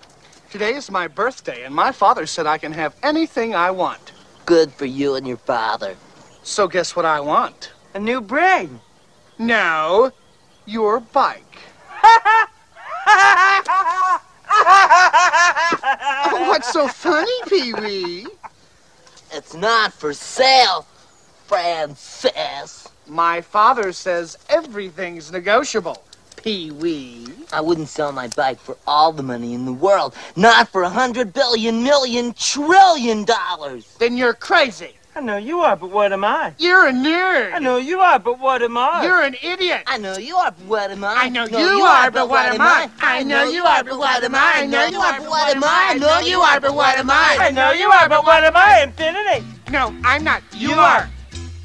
[0.50, 4.12] Today is my birthday, and my father said I can have anything I want.
[4.46, 5.94] Good for you and your father.
[6.42, 7.72] So guess what I want?
[7.94, 8.81] A new brain.
[9.38, 10.12] No,
[10.66, 11.59] your bike.
[14.55, 18.26] Oh, what's so funny, Pee Wee?
[19.33, 20.87] It's not for sale,
[21.46, 22.88] Francis.
[23.07, 26.02] My father says everything's negotiable.
[26.37, 27.26] Pee Wee.
[27.52, 30.14] I wouldn't sell my bike for all the money in the world.
[30.37, 33.94] Not for a hundred billion million trillion dollars.
[33.98, 34.96] Then you're crazy.
[35.14, 36.55] I know you are, but what am I?
[36.59, 37.53] You're a nerd.
[37.53, 39.05] I know you are, but what am I?
[39.05, 39.83] You're an idiot.
[39.87, 41.14] I know you are, but what am I?
[41.14, 42.90] I know you are, but what am I?
[43.01, 44.55] I know you are, but what am I?
[44.62, 45.87] I know you are, but what am I?
[45.90, 47.37] I know you are, but what am I?
[47.40, 48.83] I know you are, but what am I?
[48.85, 49.44] Infinity.
[49.70, 50.42] No, I'm not.
[50.55, 51.01] You, You are.
[51.03, 51.11] are.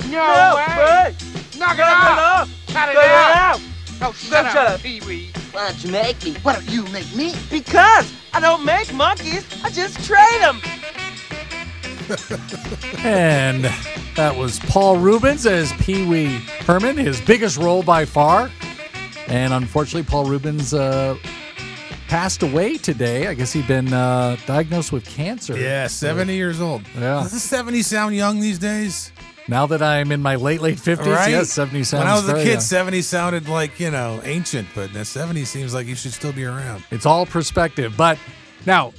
[0.10, 1.16] No, No, way.
[1.58, 2.50] Knock it off.
[2.68, 3.56] Cut it out.
[3.56, 3.62] out.
[4.02, 4.82] Oh, shut Shut up, up.
[4.82, 5.32] Pee Wee.
[5.52, 6.34] Why don't you make me?
[6.44, 7.34] Why don't you make me?
[7.50, 9.46] Because I don't make monkeys.
[9.64, 10.60] I just trade them.
[13.04, 13.64] And
[14.16, 18.50] that was Paul Reubens as Pee Wee Herman, his biggest role by far.
[19.28, 21.18] And unfortunately, Paul Reubens uh,
[22.08, 23.28] passed away today.
[23.28, 25.58] I guess he'd been uh, diagnosed with cancer.
[25.58, 26.82] Yeah, 70 years old.
[26.96, 27.22] Yeah.
[27.22, 29.12] Does the 70 sound young these days?
[29.50, 31.30] Now that I'm in my late, late 50s, Right?
[31.30, 32.60] yes, 70 sounds When I was a kid, young.
[32.60, 36.44] 70 sounded like, you know, ancient, but the 70 seems like you should still be
[36.44, 36.84] around.
[36.92, 37.96] It's all perspective.
[37.96, 38.18] But
[38.66, 38.92] now,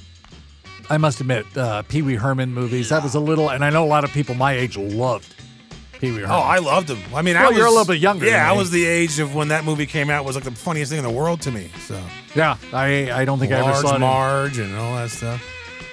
[0.89, 3.83] I must admit, uh, Pee Wee Herman movies, that was a little, and I know
[3.83, 5.35] a lot of people my age loved
[5.99, 6.31] Pee Wee Herman.
[6.31, 6.99] Oh, I loved him.
[7.13, 9.19] I mean, I Well, was you're a little bit younger Yeah, I was the age
[9.19, 10.23] of when that movie came out.
[10.23, 11.69] It was like the funniest thing in the world to me.
[11.87, 12.01] So
[12.35, 15.43] Yeah, I, I don't think I ever saw it Marge and all that stuff.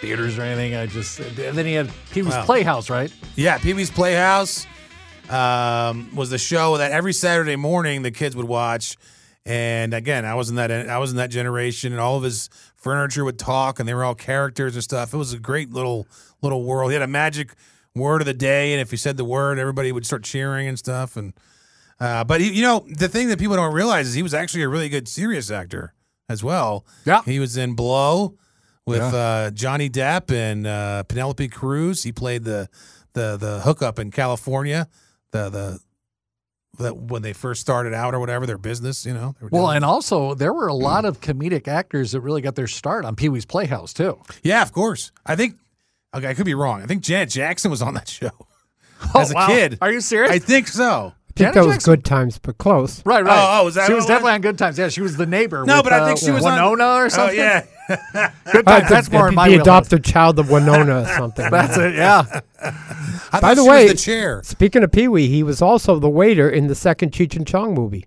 [0.00, 0.74] theaters or anything.
[0.76, 2.44] I just, and then he had Pee Wee's Wow.
[2.46, 3.12] Playhouse, right?
[3.34, 4.66] Yeah, Pee Wee's Playhouse
[5.28, 8.96] um, was the show that every Saturday morning the kids would watch.
[9.44, 12.50] And again, I was in that I was in that generation, and all of his
[12.86, 15.12] furniture would talk, and they were all characters and stuff.
[15.12, 16.06] It was a great little
[16.42, 16.90] little world.
[16.90, 17.54] He had a magic
[17.94, 20.78] word of the day, and if he said the word, everybody would start cheering and
[20.78, 21.16] stuff.
[21.16, 21.32] And
[22.00, 24.62] uh, but he, you know, the thing that people don't realize is he was actually
[24.62, 25.94] a really good serious actor
[26.28, 26.84] as well.
[27.04, 28.34] Yeah, he was in Blow
[28.86, 29.14] with Yeah.
[29.18, 32.02] uh, Johnny Depp and uh, Penelope Cruz.
[32.04, 32.68] He played the
[33.14, 34.88] the the hookup in California.
[35.32, 35.80] The the
[36.78, 39.34] that when they first started out or whatever their business, you know.
[39.50, 43.04] Well, and also there were a lot of comedic actors that really got their start
[43.04, 44.18] on Pee Wee's Playhouse too.
[44.42, 45.12] yeah, of course.
[45.24, 45.56] I think
[46.14, 46.82] okay, I could be wrong.
[46.82, 48.30] I think Janet Jackson was on that show
[49.14, 49.46] Oh, as a wow.
[49.48, 49.78] kid.
[49.82, 50.32] Are you serious?
[50.32, 51.12] I think so.
[51.36, 51.92] Janet that was Jackson.
[51.92, 53.02] good times, but close.
[53.04, 53.32] Right, right.
[53.32, 54.14] Oh, oh, was that She what was it was?
[54.14, 54.78] definitely on Good Times.
[54.78, 55.64] Yeah, she was the neighbor.
[55.64, 57.36] No, with, but I think uh, she was on- Winona or Oh, something.
[57.38, 57.66] yeah.
[58.52, 58.88] Good Uh, Times.
[58.88, 59.64] That's more in the, my the wheelhouse.
[59.66, 61.48] adopted child of Winona or something.
[61.50, 61.94] That's it.
[61.94, 62.24] Yeah.
[62.62, 62.70] I
[63.40, 64.42] By thought the she way, was the chair.
[64.44, 67.74] speaking of Pee Wee, he was also the waiter in the second Cheech and Chong
[67.74, 68.06] movie.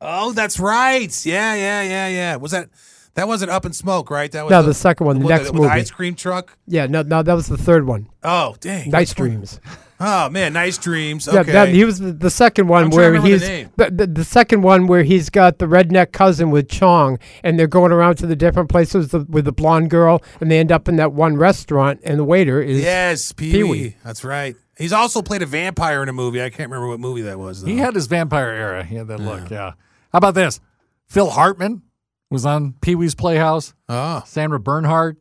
[0.00, 1.24] Oh, that's right.
[1.24, 2.36] Yeah, yeah, yeah, yeah.
[2.36, 2.68] Was that
[3.14, 4.30] that wasn't Up in Smoke, right?
[4.32, 5.70] That was No, the second one, the with next with the movie.
[5.70, 6.58] ice cream truck.
[6.66, 8.08] Yeah, no, no, that was the third one.
[8.22, 8.90] Oh, dang.
[8.90, 9.28] Nice Which one?
[9.30, 9.60] Dreams.
[10.00, 11.28] Oh man, nice dreams.
[11.32, 11.52] Yeah, Okay.
[11.52, 14.62] that, he was the, the second one I'm where he's the the, the, the second
[14.62, 18.36] one where he's got the redneck cousin with Chong, and they're going around to the
[18.36, 22.00] different places the, with the blonde girl, and they end up in that one restaurant,
[22.04, 23.96] and the waiter is yes, Pee Pee-wee.
[24.04, 24.56] That's right.
[24.76, 26.42] He's also played a vampire in a movie.
[26.42, 27.62] I can't remember what movie that was.
[27.62, 27.68] Though.
[27.68, 28.82] He had his vampire era.
[28.82, 29.48] He had that look.
[29.48, 29.74] Yeah.
[30.12, 30.60] How about this?
[31.06, 31.82] Phil Hartman
[32.30, 33.74] was on Pee Wee's Playhouse.
[33.88, 34.24] Oh.
[34.26, 35.16] Sandra Bernhard.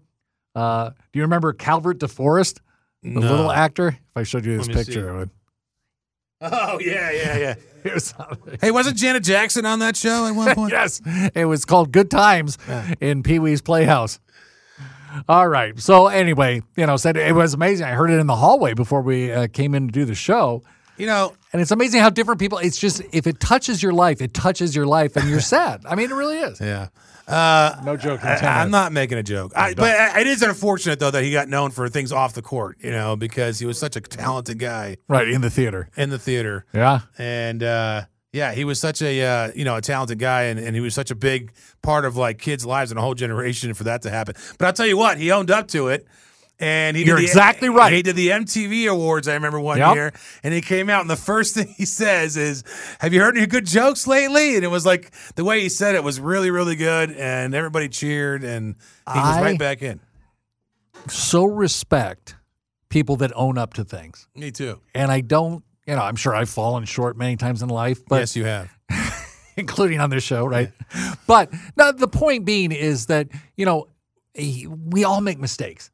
[0.56, 2.62] Uh, do you remember Calvert DeForest,
[3.04, 3.20] the No.
[3.22, 3.90] little actor?
[3.90, 5.08] If I showed you this picture, see.
[5.10, 5.30] I would.
[6.42, 7.56] Oh yeah, yeah, yeah.
[7.86, 8.14] It
[8.62, 10.72] hey, wasn't Janet Jackson on that show at one point?
[10.72, 11.02] yes,
[11.36, 12.58] it was called Good Times
[13.02, 14.20] in Pee Wee's Playhouse.
[15.28, 15.78] All right.
[15.80, 17.86] So anyway, you know, said it was amazing.
[17.86, 20.64] I heard it in the hallway before we uh, came in to do the show.
[20.98, 22.58] You know, and it's amazing how different people.
[22.58, 25.82] It's just if it touches your life, it touches your life, and you're sad.
[25.86, 26.62] I mean, it really is.
[26.62, 26.88] Yeah.
[27.28, 28.24] Uh, no joke.
[28.24, 29.54] I, am not making a joke.
[29.56, 32.78] I, but it is unfortunate though that he got known for things off the court.
[32.82, 34.98] You know, because he was such a talented guy.
[35.08, 35.90] Right in the theater.
[35.96, 36.66] In the theater.
[36.74, 37.02] Yeah.
[37.18, 40.76] And uh, yeah, he was such a uh, you know a talented guy, and, and
[40.76, 43.86] he was such a big part of like kids' lives and a whole generation for
[43.86, 44.36] that to happen.
[44.58, 46.08] But I'll tell you what, he owned up to it.
[46.60, 47.92] And he You're did the, exactly right.
[47.92, 49.28] He did the MTV Awards.
[49.28, 49.96] I remember one Yep.
[49.96, 50.14] year,
[50.44, 52.64] and he came out, and the first thing he says is,
[53.00, 55.96] "Have you heard any good jokes lately?" And it was like the way he said
[55.96, 58.76] it was really, really good, and everybody cheered, and
[59.12, 60.00] he was I- right back in.
[61.10, 62.36] So respect
[62.90, 64.28] people that own up to things.
[64.36, 64.80] Me too.
[64.94, 68.18] And I don't, you know, I'm sure I've fallen short many times in life, but
[68.20, 68.70] yes, you have.
[69.58, 70.72] including on this show, right?
[71.28, 73.88] But no, the point being is that you know
[74.36, 75.90] we all make mistakes,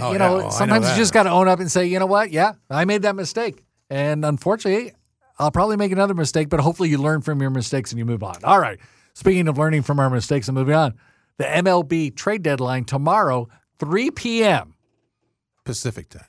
[0.00, 1.60] but Oh, you yeah, know well, I know sometimes you just got to own up
[1.60, 4.92] and say, you know what, yeah, I made that mistake, and unfortunately,
[5.38, 8.22] I'll probably make another mistake, but hopefully you learn from your mistakes and you move
[8.22, 8.36] on.
[8.44, 8.78] All right.
[9.14, 10.94] Speaking of learning from our mistakes and moving on,
[11.36, 14.74] the MLB trade deadline tomorrow, 3 p.m.
[15.64, 16.24] Pacific time.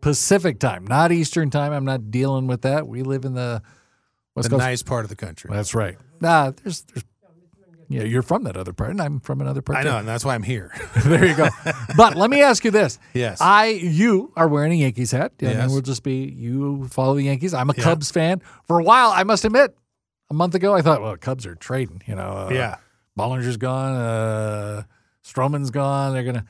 [0.00, 1.72] Pacific time, not Eastern time.
[1.72, 2.86] I'm not dealing with that.
[2.86, 3.62] We live in the
[4.36, 4.64] West the Coast.
[4.64, 5.50] nice part of the country.
[5.52, 5.96] That's right.
[6.20, 7.04] Nah, there's, there's,
[7.88, 9.78] yeah, you're from that other part, and I'm from another part.
[9.78, 9.88] I too.
[9.88, 10.72] know, and that's why I'm here.
[11.04, 11.48] there you go.
[11.96, 13.38] But let me ask you this: Yes.
[13.40, 15.32] I, you are wearing a Yankees hat.
[15.40, 15.70] and Yes.
[15.70, 17.54] we'll just be you follow the Yankees.
[17.54, 17.84] I'm a Yeah.
[17.84, 18.40] Cubs fan.
[18.66, 19.76] For a while, I must admit,
[20.30, 22.02] a month ago, I thought, well, Cubs are trading.
[22.06, 22.76] You know, uh, Yeah.
[23.16, 24.82] Bellinger's gone, uh,
[25.24, 26.12] Stroman's gone.
[26.12, 26.44] They're gonna.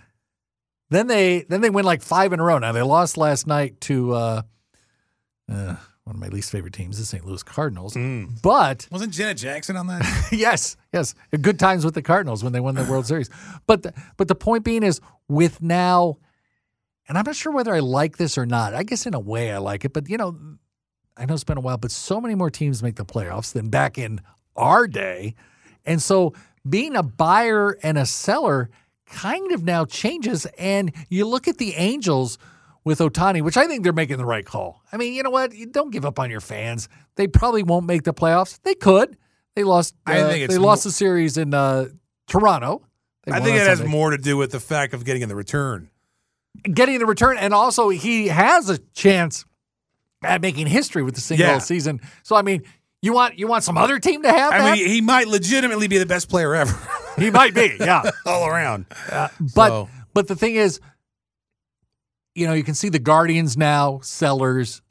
[0.91, 2.59] Then they then they win like five in a row.
[2.59, 4.43] Now they lost last night to uh,
[5.53, 7.27] uh, one of my least favorite teams, the St.
[7.27, 7.95] Louis Cardinals.
[7.95, 8.41] Mm.
[8.41, 10.29] But Wasn't Janet Jackson on that?
[10.33, 13.29] yes, yes, good times with the Cardinals when they won the World Series.
[13.67, 16.19] But the, but the point being is with now,
[17.09, 18.73] and I'm not sure whether I like this or not.
[18.73, 20.39] I guess in a way I like it, but you know,
[21.17, 23.69] I know it's been a while, but so many more teams make the playoffs than
[23.69, 24.21] back in
[24.55, 25.35] our day,
[25.85, 26.35] and so
[26.69, 28.71] being a buyer and a seller
[29.07, 30.47] kind of now changes.
[30.57, 32.39] And you look at the Angels
[32.87, 34.81] with Ohtani, which I think they're making the right call.
[34.93, 35.53] I mean, you know what?
[35.53, 36.89] You don't give up on your fans.
[37.17, 38.61] They probably won't make the playoffs.
[38.63, 39.19] They could.
[39.57, 39.95] They lost.
[40.07, 41.87] I uh, think it's they lost mo- the series in uh,
[42.29, 42.87] Toronto.
[43.25, 45.35] They I think it has more to do with the fact of getting in the
[45.35, 45.91] return.
[46.63, 49.45] getting the return, and also he has a chance
[50.23, 51.59] at making history with the single Yeah.
[51.59, 52.01] season.
[52.23, 52.63] So I mean,
[53.03, 54.79] you want you want some other team to have I that?
[54.79, 56.79] mean, he might legitimately be the best player ever.
[57.19, 58.09] he might be, yeah.
[58.27, 58.87] all around.
[59.11, 60.79] Uh, but So- but the thing is,
[62.37, 64.83] you know, you can see the Guardians now, sellers.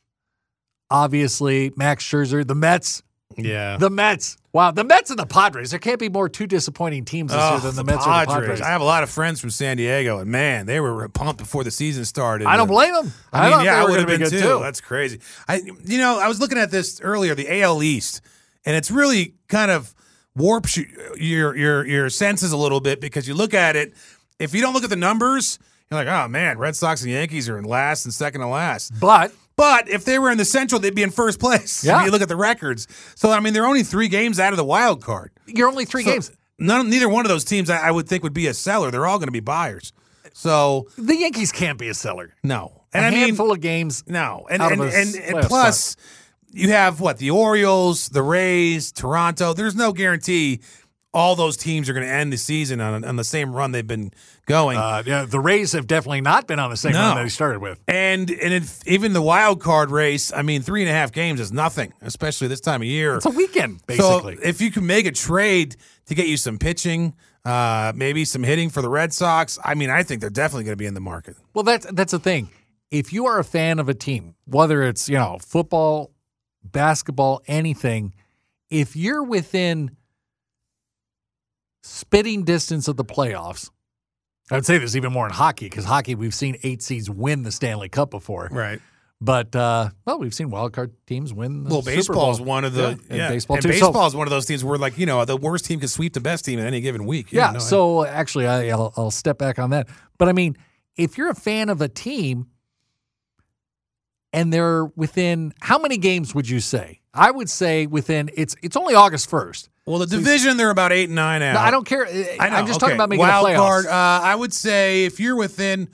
[0.91, 3.01] Obviously, Max Scherzer, the Mets,
[3.37, 3.77] Yeah.
[3.77, 4.37] the Mets.
[4.53, 5.71] Wow, the Mets and the Padres.
[5.71, 8.19] There can't be more two disappointing teams this year Oh, than the, the Mets or
[8.21, 8.61] the Padres.
[8.61, 11.63] I have a lot of friends from San Diego, and man, they were pumped before
[11.63, 12.47] the season started.
[12.47, 13.11] I don't blame them.
[13.33, 14.31] I, I mean, yeah, I would have been be too.
[14.39, 14.59] good, too.
[14.61, 15.19] That's crazy.
[15.47, 18.21] I, you know, I was looking at this earlier, the AL East,
[18.63, 19.93] and it's really kind of
[20.35, 23.93] warps you- your your your senses a little bit because you look at it.
[24.39, 25.57] If you don't look at the numbers,
[25.91, 28.91] you're like, oh man, Red Sox and Yankees are in last and second to last.
[28.99, 31.83] But but if they were in the Central, they'd be in first place.
[31.83, 31.99] Yeah.
[31.99, 32.87] If you look at the records.
[33.15, 35.31] So I mean, they're only three games out of the wild card.
[35.47, 36.31] You're only three So games.
[36.57, 38.89] None, neither one of those teams I, I would think would be a seller.
[38.89, 39.91] They're all going to be buyers.
[40.33, 42.33] So The Yankees can't be a seller.
[42.43, 44.03] no, And a I mean, handful of games.
[44.07, 45.95] no, and and, and, and plus,
[46.51, 49.53] you have what the Orioles, the Rays, Toronto.
[49.53, 50.61] There's no guarantee
[51.15, 53.87] all those teams are going to end the season on, on the same run they've
[53.87, 54.11] been
[54.45, 54.77] going.
[54.77, 56.99] Uh, yeah, the Rays have definitely not been on the same No.
[56.99, 57.79] run that he started with.
[57.87, 61.39] And and if, even the wild card race, I mean, three and a half games
[61.39, 63.15] is nothing, especially this time of year.
[63.15, 64.35] It's a weekend, basically.
[64.35, 68.43] So if you can make a trade to get you some pitching, uh, maybe some
[68.43, 70.95] hitting for the Red Sox, I mean, I think they're definitely going to be in
[70.95, 71.37] the market.
[71.53, 72.49] Well, that's that's the thing.
[72.91, 76.11] If you are a fan of a team, whether it's you know football,
[76.63, 78.13] basketball, anything,
[78.69, 79.95] if you're within
[81.85, 83.69] spitting distance of the playoffs,
[84.51, 87.43] I would say this even more in hockey because hockey we've seen eight seeds win
[87.43, 88.79] the Stanley Cup before, right?
[89.21, 91.63] But uh, well, we've seen wild card teams win.
[91.63, 93.69] The Well, baseball is one of the yeah, yeah, and baseball and too.
[93.69, 95.87] baseball So- is one of those teams where like you know the worst team can
[95.87, 97.31] sweep the best team in any given week.
[97.31, 97.51] Yeah.
[97.51, 99.87] no, I- so actually, I, I'll, I'll step back on that.
[100.17, 100.57] But I mean,
[100.97, 102.47] if you're a fan of a team
[104.35, 106.99] and they're within how many games would you say?
[107.13, 109.69] I would say within it's it's only August first.
[109.85, 111.53] well, the division they're about eight and nine out.
[111.53, 112.05] No, I don't care.
[112.05, 113.57] I know, I'm just talking about making wild the playoffs.
[113.57, 113.85] card.
[113.87, 115.87] Uh, I would say if you're within,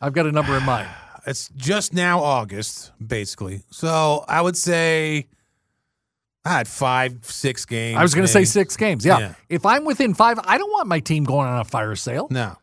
[0.00, 0.88] I've got a number in mind.
[1.24, 3.62] It's just now August, basically.
[3.70, 5.28] So I would say
[6.44, 7.96] I had five, six games.
[7.96, 9.06] I was going to say six games.
[9.06, 9.18] Yeah.
[9.20, 9.34] Yeah.
[9.48, 12.26] If I'm within five, I don't want my team going on a fire sale.
[12.28, 12.56] No,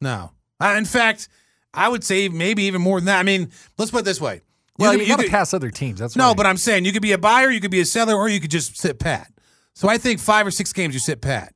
[0.00, 0.30] no.
[0.60, 1.28] Uh, in fact,
[1.72, 3.18] I would say maybe even more than that.
[3.18, 4.40] I mean, let's put it this way.
[4.78, 6.00] Well, could- you, got to could- pass other teams.
[6.00, 6.36] That's No, right.
[6.36, 8.40] but I'm saying you could be a buyer, you could be a seller, or you
[8.40, 9.30] could just sit pat.
[9.74, 11.52] So I think five or six games you sit pat.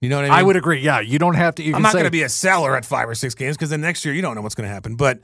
[0.00, 0.38] You know what I mean?
[0.38, 0.80] I would agree.
[0.80, 1.62] Yeah, you don't have to.
[1.62, 3.80] You I'm not going to be a seller at five or six games because then
[3.80, 4.96] next year you don't know what's going to happen.
[4.96, 5.20] But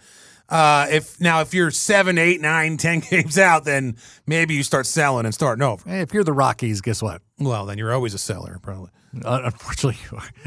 [0.49, 3.97] uh, if now if you're seven, eight, nine, ten games out, then
[4.27, 5.87] maybe you start selling and starting over.
[5.89, 7.21] Hey, if you're the Rockies, guess what?
[7.39, 8.91] Well, then you're always a seller, probably.
[9.25, 9.99] Uh, unfortunately.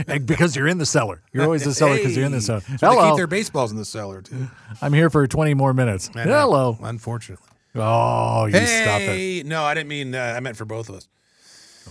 [0.07, 1.21] And because you're in the cellar.
[1.31, 2.61] You're always the seller because you're in the cellar.
[2.61, 4.47] Hey, so they keep their baseballs in the cellar too.
[4.81, 6.09] I'm here for 20 more minutes.
[6.15, 6.77] I know, Hello.
[6.81, 7.45] Unfortunately.
[7.75, 9.45] Oh, you stop it.
[9.45, 10.13] No, I didn't mean.
[10.13, 11.07] Uh, I meant for both of us.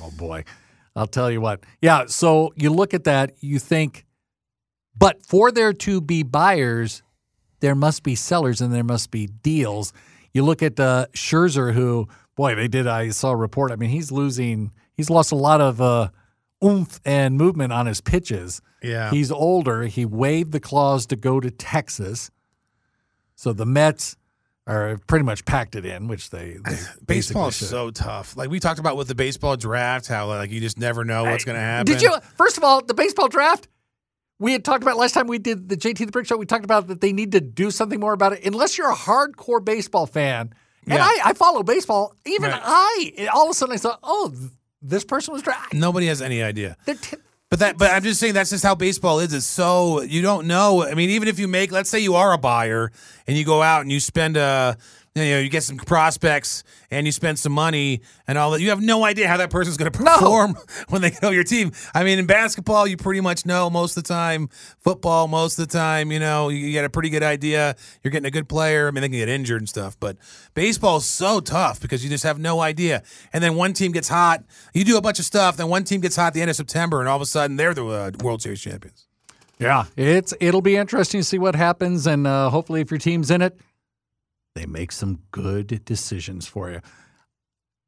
[0.01, 0.45] Oh boy.
[0.95, 1.61] I'll tell you what.
[1.81, 4.05] Yeah, so you look at that, you think
[4.97, 7.03] but for there to be buyers,
[7.61, 9.93] there must be sellers and there must be deals.
[10.33, 12.87] You look at uh, Scherzer, who, boy, they did.
[12.87, 13.73] I saw a report.
[13.73, 16.09] I mean, he's losing, he's lost a lot of uh,
[16.65, 18.61] oomph and movement on his pitches.
[18.83, 19.11] Yeah.
[19.11, 19.85] He's older.
[19.85, 22.31] He waived the clause to go to Texas.
[23.37, 24.17] So the Mets
[24.67, 27.69] are pretty much packed it in, which they, they Baseball is should.
[27.69, 28.37] so tough.
[28.37, 31.45] Like we talked about with the baseball draft, how like you just never know what's
[31.45, 31.87] going to happen.
[31.93, 32.15] Did you?
[32.37, 33.69] First of all, the baseball draft.
[34.39, 36.37] We had talked about last time we did the JT the Brick Show.
[36.37, 38.45] We talked about that they need to do something more about it.
[38.45, 40.53] Unless you're a hardcore baseball fan,
[40.85, 41.05] and Yeah.
[41.05, 42.15] I, I follow baseball.
[42.27, 42.61] Even Right.
[42.65, 44.33] I, all of a sudden, I thought, oh,
[44.83, 45.79] this person was drafted.
[45.81, 46.77] Nobody has any idea.
[46.87, 46.95] T-
[47.51, 49.35] But that, but I'm just saying that's just how baseball is.
[49.35, 50.85] It's so you don't know.
[50.87, 52.91] I mean, even if you make, let's say you are a buyer
[53.27, 54.79] and you go out and you spend a,
[55.15, 58.63] you know, you get some prospects and you spend some money and all that.
[58.63, 60.57] You have no idea how that person's going to perform
[60.89, 61.73] when they go to your team.
[61.95, 64.49] I mean, in basketball, you pretty much know most of the time.
[64.79, 67.77] Football, most of the time, you know, you get a pretty good idea.
[68.03, 68.89] You're getting a good player.
[68.89, 70.17] I mean, they can get injured and stuff, but
[70.55, 73.03] baseball is so tough because you just have no idea.
[73.35, 74.45] And then one team gets hot.
[74.73, 75.59] You do a bunch of stuff.
[75.59, 77.57] Then one team gets hot at the end of September, and all of a sudden
[77.57, 79.07] they're the uh, World Series champions.
[79.59, 83.31] Yeah, it's it'll be interesting to see what happens, and uh, hopefully, if your team's
[83.31, 83.57] in it,
[84.55, 86.81] they make some good decisions for you.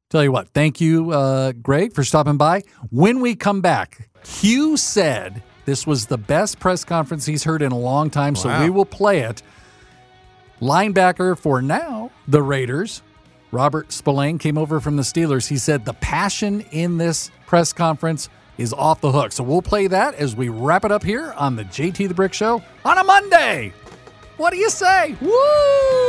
[0.09, 2.61] Tell you what, thank you, uh, Greg, for stopping by.
[2.91, 7.71] When we come back, Q said this was the best press conference he's heard in
[7.71, 9.41] a long time, so we will play it.
[10.61, 13.01] Linebacker for now, the Raiders,
[13.51, 15.47] Robert Spillane came over from the Steelers.
[15.47, 19.31] He said the passion in this press conference is off the hook.
[19.31, 22.33] So we'll play that as we wrap it up here on the JT the Brick
[22.33, 23.73] Show on a Monday.
[24.37, 25.15] What do you say?
[25.21, 26.04] Woo!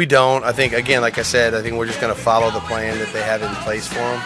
[0.00, 0.44] We don't.
[0.44, 2.98] I think again, like I said, I think we're just going to follow the plan
[3.00, 4.20] that they have in place for him.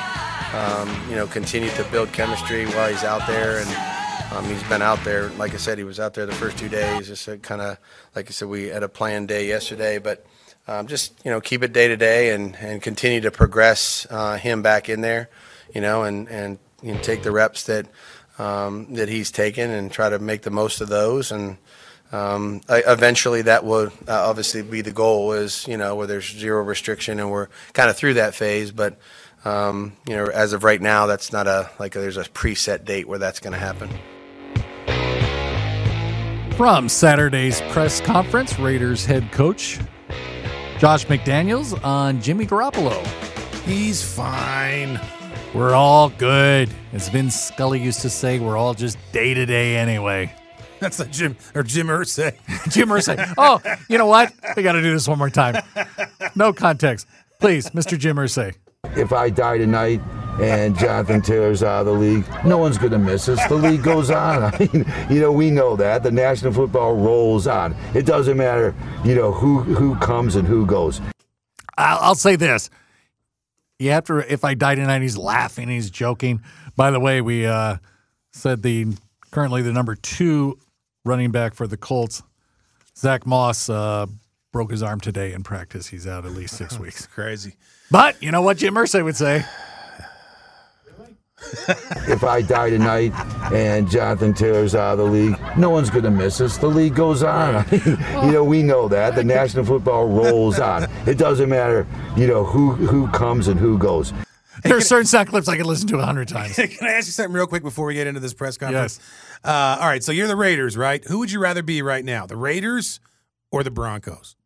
[0.55, 4.83] Um, you know, continue to build chemistry while he's out there, and um, he's been
[4.83, 5.31] out there.
[5.31, 7.09] Like I said, he was out there the first two days.
[7.09, 7.79] Just kind of,
[8.15, 10.25] like I said, we had a planned day yesterday, but
[10.69, 14.37] um, just you know, keep it day to day and and continue to progress uh,
[14.37, 15.29] him back in there.
[15.75, 17.89] You know, and and you know, take the reps that
[18.39, 21.59] um, that he's taken and try to make the most of those and.
[22.15, 25.33] Um, I- eventually, that will uh, obviously be the goal.
[25.33, 28.71] Is you know where there's zero restriction and we're kind of through that phase.
[28.71, 28.99] But
[29.45, 33.09] um, you know, as of right now, that's not a like there's a preset date
[33.09, 33.91] where that's going to happen.
[36.57, 39.81] From Saturday's press conference, Raiders head coach
[40.79, 43.05] Josh McDaniels on Jimmy Garoppolo.
[43.65, 45.01] He's fine.
[45.53, 46.69] We're all good.
[46.93, 50.33] As Vince Scully used to say, we're all just day to day anyway.
[50.85, 52.37] That's the Jim or Jim Irsay.
[52.71, 53.33] Jim Irsay.
[53.39, 53.59] Oh,
[53.89, 54.35] you know what?
[54.55, 55.57] We got to do this one more time.
[56.35, 57.07] No context.
[57.41, 57.99] Please, Mr.
[57.99, 58.55] Jim Irsay.
[58.95, 60.03] If I die tonight
[60.39, 63.43] and Jonathan Taylor's out of the league, no one's going to miss us.
[63.49, 64.43] The league goes on.
[64.55, 66.03] I mean, you know, we know that.
[66.03, 67.75] The National Football rolls on.
[67.95, 68.75] It doesn't matter,
[69.07, 71.01] you know, who who comes and who goes.
[71.79, 72.69] I'll, I'll say this.
[73.79, 76.43] You have to, if I die tonight, he's laughing, he's joking.
[76.77, 77.79] By the way, we uh,
[78.33, 78.89] said the
[79.31, 80.59] currently the number two
[81.05, 82.23] running back for the Colts,
[82.97, 84.07] Zach Moss, uh,
[84.53, 85.89] broke his arm today in practice.
[85.89, 87.07] He's out at least six weeks.
[87.07, 87.55] Crazy.
[87.91, 89.45] But you know what Jim Irsay would say?
[92.09, 93.13] if I die tonight
[93.53, 96.57] and Jonathan Taylor's out of the league, no one's going to miss us.
[96.57, 97.65] The league goes on.
[98.25, 99.15] You know, we know that.
[99.15, 100.85] The National Football rolls on.
[101.07, 101.87] It doesn't matter,
[102.17, 104.15] you know, who who comes and who goes.
[104.65, 106.57] There are certain sound clips I can listen to a hundred times.
[106.57, 108.99] Can I ask you something real quick before we get into this press conference?
[109.45, 111.05] Uh, all right, so you're the Raiders, right?
[111.05, 112.99] Who would you rather be right now, the Raiders
[113.53, 114.37] or the Broncos?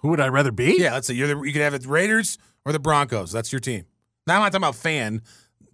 [0.00, 0.76] Who would I rather be?
[0.78, 3.32] Yeah, let's say you're the you could have the Raiders or the Broncos.
[3.32, 3.86] That's your team.
[4.26, 5.22] Now I'm not talking about fan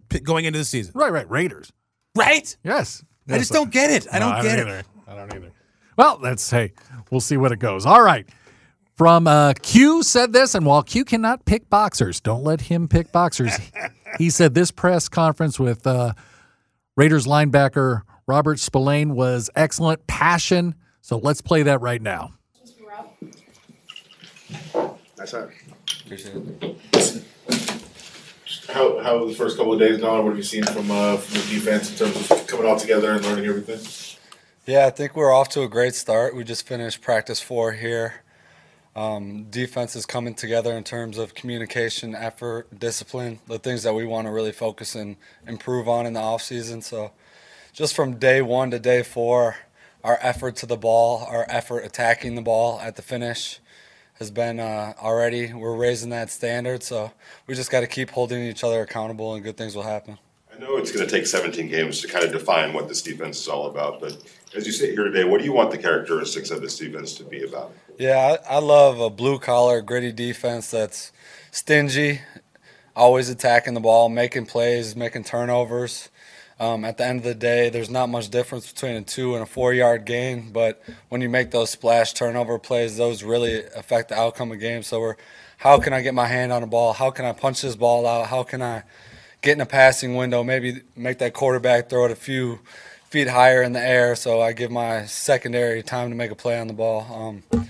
[0.08, 0.92] p- going into the season.
[0.94, 1.28] Right, right.
[1.30, 1.72] Raiders.
[2.16, 2.56] Right?
[2.64, 3.04] Yes.
[3.28, 4.06] I just don't get it.
[4.12, 4.66] I No, don't get it.
[4.66, 4.82] either.
[5.06, 5.52] I don't either.
[5.96, 6.72] Well, that's hey,
[7.10, 7.84] we'll see what it goes.
[7.86, 8.26] All right.
[9.00, 13.10] From uh, Q said this, and while Q cannot pick boxers, don't let him pick
[13.12, 13.56] boxers.
[14.18, 16.12] he said this press conference with uh,
[16.98, 20.74] Raiders linebacker Robert Spillane was excellent, passion.
[21.00, 22.34] So let's play that right now.
[25.16, 25.48] That's it.
[28.68, 30.24] How how have the first couple of days gone?
[30.24, 33.12] What have you seen from uh, from the defense in terms of coming all together
[33.12, 33.80] and learning everything?
[34.66, 36.36] Yeah, I think we're off to a great start.
[36.36, 38.24] We just finished practice four here.
[39.00, 44.04] Um, defense is coming together in terms of communication, effort, discipline, the things that we
[44.04, 46.82] want to really focus and improve on in the offseason.
[46.82, 47.10] So,
[47.72, 49.56] just from day one to day four,
[50.04, 53.58] our effort to the ball, our effort attacking the ball at the finish
[54.18, 56.82] has been uh, already, we're raising that standard.
[56.82, 57.10] So,
[57.46, 60.18] we just got to keep holding each other accountable and good things will happen.
[60.54, 63.40] I know it's going to take 17 games to kind of define what this defense
[63.40, 64.18] is all about, but
[64.54, 67.24] as you sit here today, what do you want the characteristics of this defense to
[67.24, 67.72] be about?
[67.98, 71.12] Yeah, I, I love a blue collar, gritty defense that's
[71.50, 72.20] stingy,
[72.96, 76.08] always attacking the ball, making plays, making turnovers.
[76.58, 79.42] Um, at the end of the day, there's not much difference between a two and
[79.42, 84.10] a four yard gain, but when you make those splash turnover plays, those really affect
[84.10, 84.88] the outcome of games.
[84.88, 85.16] So we're,
[85.58, 86.92] how can I get my hand on the ball?
[86.92, 88.26] How can I punch this ball out?
[88.26, 88.82] How can I
[89.40, 90.44] get in a passing window?
[90.44, 92.58] Maybe make that quarterback throw it a few
[93.10, 96.58] feet higher in the air, so I give my secondary time to make a play
[96.58, 97.42] on the ball.
[97.52, 97.66] Um,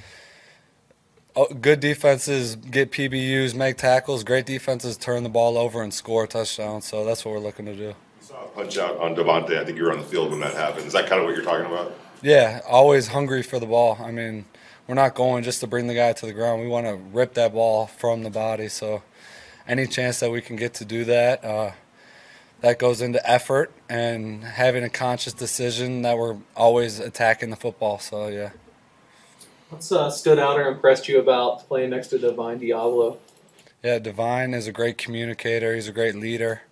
[1.35, 4.23] oh, good defenses get PBUs, make tackles.
[4.23, 6.85] Great defenses turn the ball over and score touchdowns.
[6.85, 7.83] So that's what we're looking to do.
[7.83, 9.59] You saw a Punch out on Davante.
[9.59, 10.87] I think you were on the field when that happened.
[10.87, 11.97] Is that kind of what you're talking about?
[12.21, 13.97] Yeah, always hungry for the ball.
[13.99, 14.45] I mean,
[14.87, 16.61] we're not going just to bring the guy to the ground.
[16.61, 18.69] We want to rip that ball from the body.
[18.69, 19.03] So,
[19.67, 21.71] any chance that we can get to do that, uh,
[22.61, 27.99] that goes into effort and having a conscious decision that we're always attacking the football.
[27.99, 28.51] So, yeah.
[29.71, 33.19] What's uh, stood out or impressed you about playing next to Divine Deablo?
[33.83, 35.75] Yeah, Divine is a great communicator.
[35.75, 36.63] He's a great leader.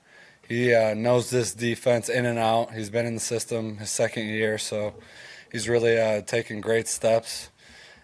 [0.46, 2.72] He uh, knows this defense in and out.
[2.72, 4.94] He's been in the system his second year, so
[5.52, 7.50] he's really uh, taken great steps.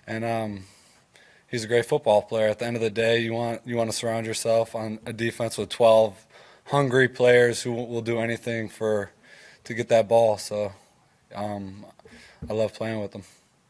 [0.06, 0.64] And um,
[1.50, 2.48] he's a great football player.
[2.48, 5.12] At the end of the day, you want you want to surround yourself on a
[5.12, 6.26] defense with 12
[6.66, 9.10] hungry players who will do anything for
[9.64, 10.38] to get that ball.
[10.38, 10.72] So
[11.34, 11.84] um,
[12.48, 13.22] I love playing with them.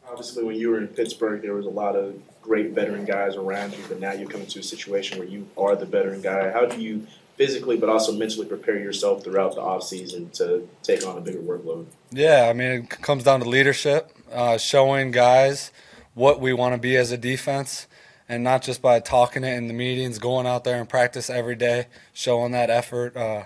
[0.09, 3.73] Obviously, when you were in Pittsburgh, there was a lot of great veteran guys around
[3.73, 6.51] you, but now you're coming to a situation where you are the veteran guy.
[6.51, 11.19] How do you physically but also mentally prepare yourself throughout the offseason to take on
[11.19, 11.87] a bigger workload?
[12.11, 15.73] Yeah, I mean, it comes down to leadership, uh, showing guys
[16.15, 17.87] what we want to be as a defense,
[18.29, 21.57] and not just by talking it in the meetings, going out there and practice every
[21.57, 23.45] day, showing that effort, uh,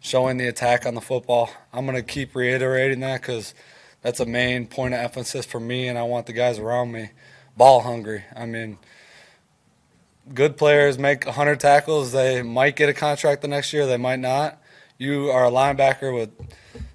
[0.00, 1.50] showing the attack on the football.
[1.72, 3.54] I'm going to keep reiterating that because
[4.02, 7.10] that's a main point of emphasis for me, and I want the guys around me
[7.56, 8.24] ball hungry.
[8.34, 8.78] I mean,
[10.32, 12.12] good players make 100 tackles.
[12.12, 14.58] They might get a contract the next year, they might not.
[14.98, 16.30] You are a linebacker with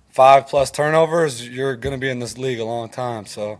[0.09, 3.25] five plus turnovers, you're going to be in this league a long time.
[3.25, 3.59] So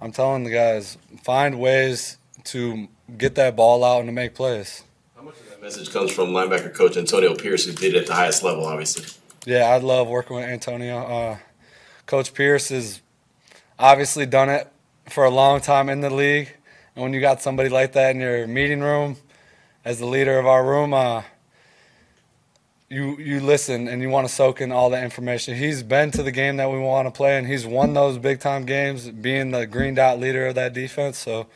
[0.00, 4.82] I'm telling the guys, find ways to get that ball out and to make plays.
[5.16, 8.06] How much of that message comes from linebacker coach Antonio Pierce, who did it at
[8.06, 9.06] the highest level, obviously.
[9.44, 10.98] Yeah, I love working with Antonio.
[10.98, 11.38] Uh,
[12.06, 13.00] Coach Pierce has
[13.78, 14.68] obviously done it
[15.08, 16.56] for a long time in the league.
[16.94, 19.16] And when you got somebody like that in your meeting room,
[19.84, 21.22] as the leader of our room, uh,
[22.88, 25.56] you you listen and you want to soak in all the information.
[25.56, 28.40] He's been to the game that we want to play, and he's won those big
[28.40, 31.18] time games, being the green dot leader of that defense.
[31.18, 31.46] So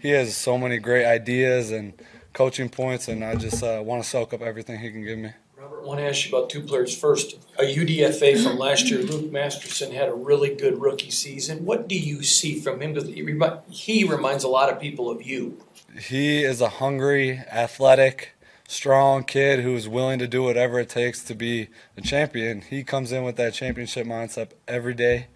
[0.00, 1.92] he has so many great ideas and
[2.32, 5.32] coaching points, and I just uh, want to soak up everything he can give me.
[5.56, 6.96] Robert, I want to ask you about two players.
[6.96, 11.64] First, a UDFA from last year, Luke Masterson had a really good rookie season.
[11.64, 12.94] What do you see from him?
[12.94, 13.24] Because he
[13.68, 15.58] he reminds a lot of people of you.
[15.98, 18.30] He is a hungry, athletic,
[18.68, 22.62] strong kid who is willing to do whatever it takes to be a champion.
[22.62, 25.26] He comes in with that championship mindset every day,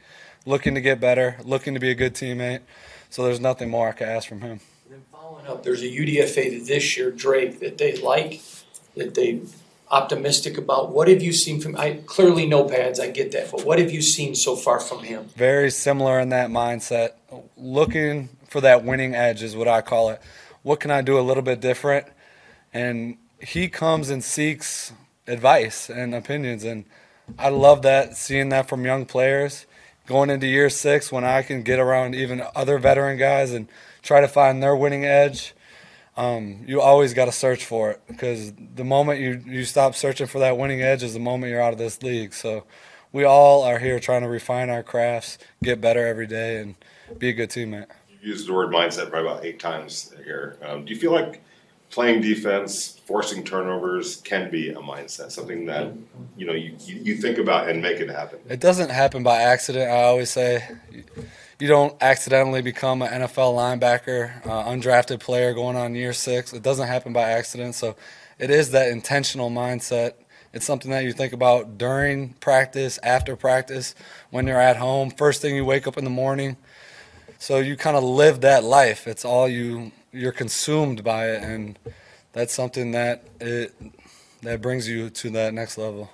[0.47, 2.61] looking to get better, looking to be a good teammate.
[3.15, 4.59] So there's nothing more I could ask from him.
[4.91, 8.41] Then, Following up, there's a UDFA this year, Drake, that they like,
[8.97, 9.43] that they
[9.89, 10.91] optimistic about.
[10.91, 11.77] What have you seen from?
[11.77, 15.05] I clearly no pads, I get that, but what have you seen so far from
[15.05, 15.27] him?
[15.37, 17.13] Very similar in that mindset,
[17.57, 20.21] looking for that winning edge is what I call it.
[20.65, 22.09] What can I do a little bit different?
[22.73, 24.93] And he comes and seeks
[25.29, 26.85] advice and opinions, and
[27.39, 29.67] I love that seeing that from young players
[30.07, 33.69] going into year six when I can get around even other veteran guys and
[34.03, 35.55] try to find their winning edge.
[36.17, 40.27] Um, you always got to search for it because the moment you, you stop searching
[40.27, 42.35] for that winning edge is the moment you're out of this league.
[42.35, 42.65] So
[43.13, 46.75] we all are here trying to refine our crafts, get better every day, and
[47.19, 47.87] be a good teammate.
[48.23, 50.59] You used the word mindset probably about eight times here.
[50.63, 51.43] Um, do you feel like
[51.95, 55.93] playing defense, forcing turnovers can be a mindset, something that
[56.37, 58.41] you know you, you, think about and make it happen?
[58.49, 59.89] It doesn't happen by accident.
[59.89, 60.69] I always say
[61.61, 66.53] you don't accidentally become an NFL linebacker, uh, undrafted player going on year six.
[66.53, 67.77] It doesn't happen by accident.
[67.77, 67.95] So
[68.41, 70.15] it is that intentional mindset.
[70.53, 73.95] It's something that you think about during practice, after practice,
[74.31, 76.57] when you're at home, first thing you wake up in the morning.
[77.39, 79.07] So you kind of live that life.
[79.07, 81.79] It's all you you're consumed by it, and
[82.33, 83.75] that's something that it
[84.43, 86.11] that brings you to that next level.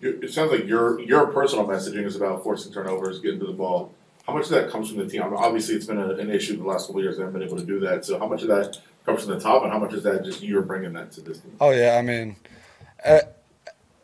[0.00, 3.94] It sounds like your your personal messaging is about forcing turnovers, getting to the ball.
[4.26, 5.22] How much of that comes from the team?
[5.22, 7.16] I mean, obviously, it's been a, an issue the last couple of years.
[7.16, 8.04] They haven't been able to do that.
[8.04, 10.42] So, how much of that comes from the top, and how much is that just
[10.42, 11.56] you're bringing that to this team?
[11.60, 12.36] Oh yeah, I mean,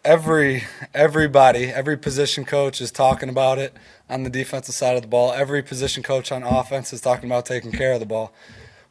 [0.05, 0.65] every
[0.95, 3.75] everybody, every position coach is talking about it
[4.09, 5.33] on the defensive side of the ball.
[5.33, 8.33] Every position coach on offense is talking about taking care of the ball.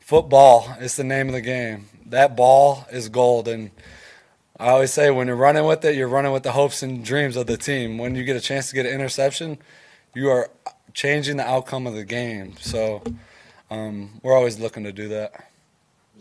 [0.06, 1.88] Football is the name of the game.
[2.06, 3.72] That ball is gold, and
[4.60, 7.36] I always say when you're running with it, you're running with the hopes and dreams
[7.36, 7.98] of the team.
[7.98, 9.58] When you get a chance to get an interception,
[10.14, 10.52] you are
[10.94, 12.54] changing the outcome of the game.
[12.60, 13.02] So
[13.72, 15.50] um, we're always looking to do that.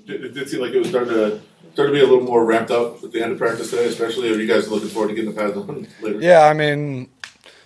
[0.07, 1.43] It, it did seem like it was starting to
[1.74, 4.32] starting to be a little more ramped up at the end of practice today, especially.
[4.32, 6.20] Are you guys looking forward to getting the pads on later?
[6.22, 7.11] Yeah, I mean,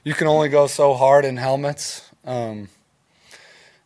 [0.03, 2.11] you can only go so hard in helmets.
[2.25, 2.71] Um,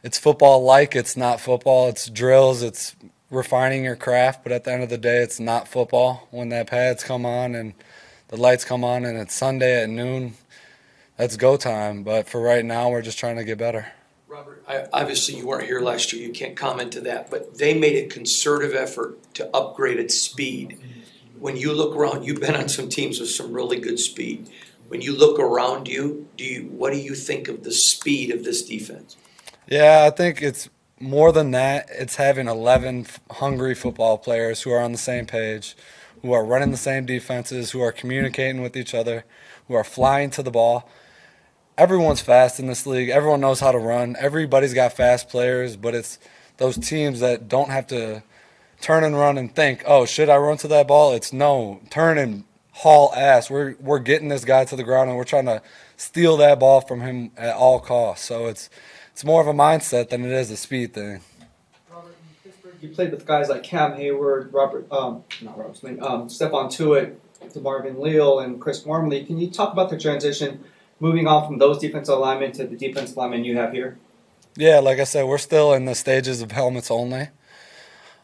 [0.03, 1.89] it's football like, it's not football.
[1.89, 2.97] It's drills, it's
[3.31, 6.29] refining your craft, but at the end of the day, it's not football.
[6.31, 7.75] When that pads come on and
[8.29, 10.35] the lights come on and it's Sunday at noon,
[11.17, 12.03] that's go time.
[12.03, 13.87] But for right now, we're just trying to get better.
[14.29, 17.79] Robert, I, obviously you weren't here last year, you can't comment to that, but they
[17.79, 20.79] made a concerted effort to upgrade its speed.
[21.39, 24.49] When you look around, you've been on some teams with some really good speed.
[24.89, 28.45] When you look around you, do you, what do you think of the speed of
[28.45, 29.17] this defense?
[29.69, 31.89] Yeah, I think it's more than that.
[31.91, 35.77] It's having 11 hungry football players who are on the same page,
[36.21, 39.25] who are running the same defenses, who are communicating with each other,
[39.69, 40.89] who are flying to the ball.
[41.79, 43.09] Everyone's fast in this league.
[43.09, 44.17] Everyone knows how to run.
[44.19, 46.19] Everybody's got fast players, but it's
[46.59, 48.23] those teams that don't have to
[48.81, 52.19] turn and run and think, "Oh, should I run to that ball?" It's no, turn
[52.19, 53.49] and haul ass.
[53.51, 55.63] We're we're getting this guy to the ground and we're trying to
[55.97, 58.27] steal that ball from him at all costs.
[58.27, 58.69] So it's
[59.13, 61.21] it's more of a mindset than it is a speed thing.
[61.91, 62.17] Robert,
[62.81, 67.17] you played with guys like Cam Heyward, Robert, um, not Robert Smith, um, Stephon Tuitt,
[67.51, 69.25] DeMarvin Leal, and Chris Wormley.
[69.25, 70.65] Can you talk about the transition
[70.99, 73.99] moving on from those defensive linemen to the defensive linemen you have here?
[74.57, 77.29] Yeah, like I said, we're still in the stages of helmets only.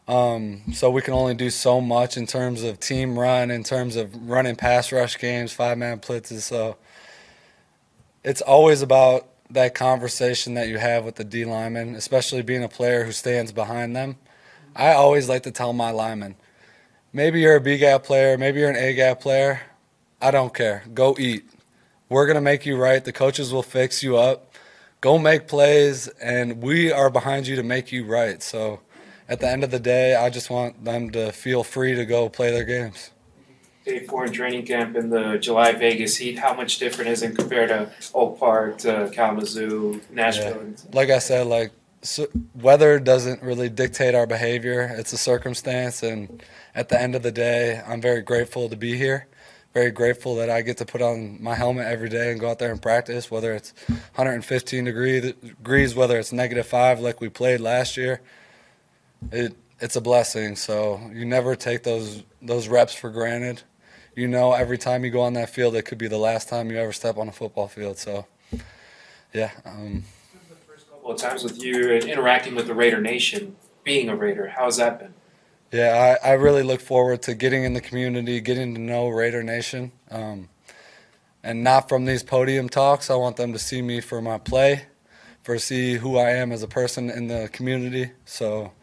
[0.07, 3.95] Um, so we can only do so much in terms of team run, in terms
[3.95, 6.41] of running pass rush games, five man blitzes.
[6.41, 6.77] So
[8.23, 12.69] it's always about that conversation that you have with the D lineman, especially being a
[12.69, 14.17] player who stands behind them.
[14.75, 16.35] I always like to tell my linemen,
[17.11, 19.61] maybe you're a B gap player, maybe you're an A gap player.
[20.21, 20.83] I don't care.
[20.93, 21.49] Go eat.
[22.09, 23.03] We're going to make you right.
[23.03, 24.53] The coaches will fix you up.
[25.01, 28.43] Go make plays, and we are behind you to make you right.
[28.43, 28.81] So
[29.29, 32.27] at the end of the day, I just want them to feel free to go
[32.27, 33.11] play their games.
[33.89, 36.37] Day four in training camp in the July Vegas heat.
[36.37, 40.75] How much different is it compared to Oak Park, to Kalamazoo, Nashville?
[40.93, 41.71] Like I said, like
[42.03, 44.95] so weather doesn't really dictate our behavior.
[44.95, 46.43] It's a circumstance, and
[46.75, 49.27] at the end of the day, I'm very grateful to be here.
[49.73, 52.59] Very grateful that I get to put on my helmet every day and go out
[52.59, 57.59] there and practice, whether it's 115 degree, degrees, whether it's negative five like we played
[57.59, 58.21] last year.
[59.31, 60.55] It it's a blessing.
[60.55, 63.63] So you never take those those reps for granted.
[64.19, 66.69] You know, every time you go on that field, it could be the last time
[66.69, 67.97] you ever step on a football field.
[67.97, 68.25] So,
[69.33, 69.51] yeah.
[69.65, 70.03] Um,
[71.09, 74.49] couple of times with you and interacting with the Raider Nation, being a Raider.
[74.49, 75.13] How's that been?
[75.71, 79.41] Yeah, I, I really look forward to getting in the community, getting to know Raider
[79.41, 79.91] Nation.
[80.11, 80.49] Um,
[81.41, 83.09] and not from these podium talks.
[83.09, 84.87] I want them to see me for my play,
[85.41, 88.11] for see who I am as a person in the community.
[88.25, 88.73] So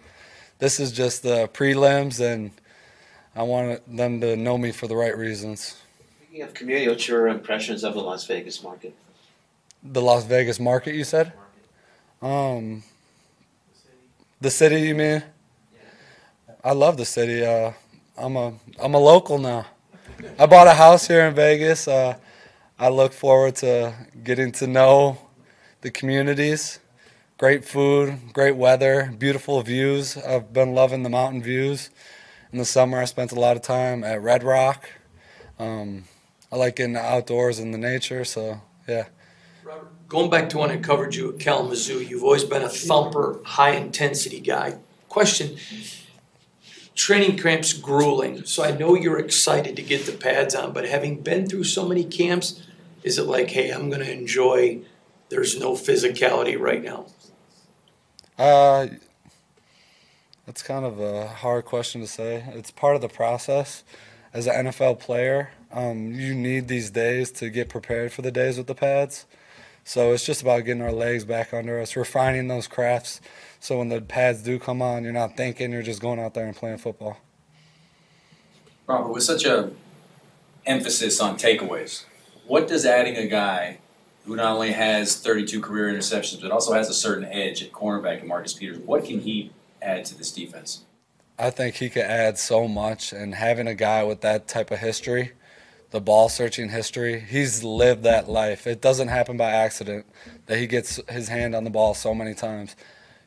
[0.58, 2.50] this is just the prelims, and
[3.36, 5.76] I want them to know me for the right reasons.
[6.22, 8.96] Speaking of community, what's your impressions of the Las Vegas market?
[9.82, 11.34] The Las Vegas market, you said?
[12.22, 12.82] Um,
[14.40, 15.22] the city, you mean?
[16.64, 17.44] I love the city.
[17.44, 17.72] Uh,
[18.16, 19.66] I'm a I'm a local now.
[20.38, 21.86] I bought a house here in Vegas.
[21.86, 22.16] Uh,
[22.78, 25.18] I look forward to getting to know
[25.82, 26.80] the communities.
[27.36, 30.16] Great food, great weather, beautiful views.
[30.16, 31.90] I've been loving the mountain views.
[32.52, 34.88] In the summer, I spent a lot of time at Red Rock.
[35.58, 36.04] Um,
[36.52, 39.06] I like getting outdoors in the nature, so yeah.
[40.08, 43.72] Going back to when I covered you at Kalamazoo, you've always been a thumper, high
[43.72, 44.78] intensity guy.
[45.08, 45.56] Question
[46.94, 51.20] Training camp's grueling, so I know you're excited to get the pads on, but having
[51.20, 52.62] been through so many camps,
[53.02, 54.80] is it like, hey, I'm going to enjoy,
[55.28, 57.06] there's no physicality right now?
[58.38, 58.86] Uh,
[60.46, 62.44] that's kind of a hard question to say.
[62.54, 63.82] It's part of the process.
[64.32, 68.56] As an NFL player, um, you need these days to get prepared for the days
[68.56, 69.26] with the pads.
[69.82, 73.20] So it's just about getting our legs back under us, refining those crafts.
[73.60, 76.46] So when the pads do come on, you're not thinking, you're just going out there
[76.46, 77.18] and playing football.
[78.86, 79.70] Robert, with such a
[80.64, 82.04] emphasis on takeaways,
[82.46, 83.78] what does adding a guy
[84.26, 88.20] who not only has 32 career interceptions but also has a certain edge at cornerback
[88.20, 89.50] and Marcus Peters, what can he
[89.86, 90.84] add to this defense?
[91.38, 94.78] I think he could add so much, and having a guy with that type of
[94.78, 95.32] history,
[95.90, 98.66] the ball searching history, he's lived that life.
[98.66, 100.06] It doesn't happen by accident
[100.46, 102.74] that he gets his hand on the ball so many times.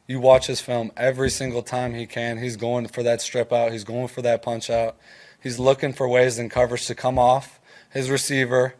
[0.08, 2.40] You watch his film every single time he can.
[2.40, 3.72] He's going for that strip out.
[3.72, 4.98] He's going for that punch out.
[5.42, 7.60] He's looking for ways in coverage to come off
[7.92, 8.74] his receiver,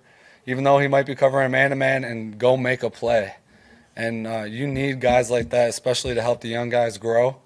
[0.46, 3.36] even though he might be covering man to man, and go make a play.
[3.96, 7.38] And uh, you need guys like that, especially to help the young guys grow,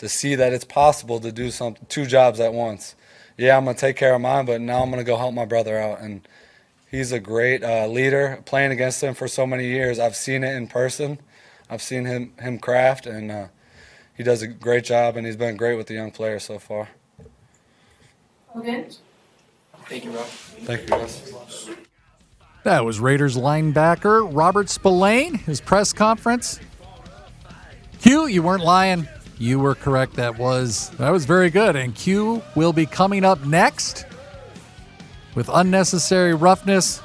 [0.00, 2.94] to see that it's possible to do some two jobs at once.
[3.38, 5.78] Yeah, I'm gonna take care of mine, but now I'm gonna go help my brother
[5.78, 6.00] out.
[6.00, 6.26] And
[6.90, 8.42] he's a great uh, leader.
[8.44, 11.18] Playing against him for so many years, I've seen it in person
[11.70, 13.46] I've seen him him craft, and uh,
[14.16, 16.88] he does a great job, and he's been great with the young players so far.
[18.56, 18.86] Okay.
[19.86, 20.26] Thank you, Rob.
[20.26, 21.32] Thank you, guys.
[22.64, 26.58] That was Raiders linebacker Robert Spillane, his press conference.
[28.00, 29.08] Q, you weren't lying.
[29.40, 30.16] You were correct.
[30.16, 31.74] That was that was very good.
[31.74, 34.04] And Q will be coming up next
[35.34, 37.00] with unnecessary roughness.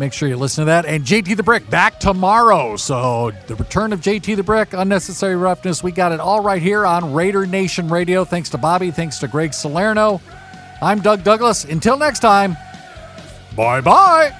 [0.00, 0.84] Make sure you listen to that.
[0.84, 2.76] And JT the Brick back tomorrow.
[2.76, 5.80] So the return of JT the Brick, unnecessary roughness.
[5.80, 8.24] We got it all right here on Raider Nation Radio.
[8.24, 8.90] Thanks to Bobby.
[8.90, 10.20] Thanks to Greg Salerno.
[10.82, 11.64] I'm Doug Douglas.
[11.66, 12.56] Until next time,
[13.54, 14.34] bye bye.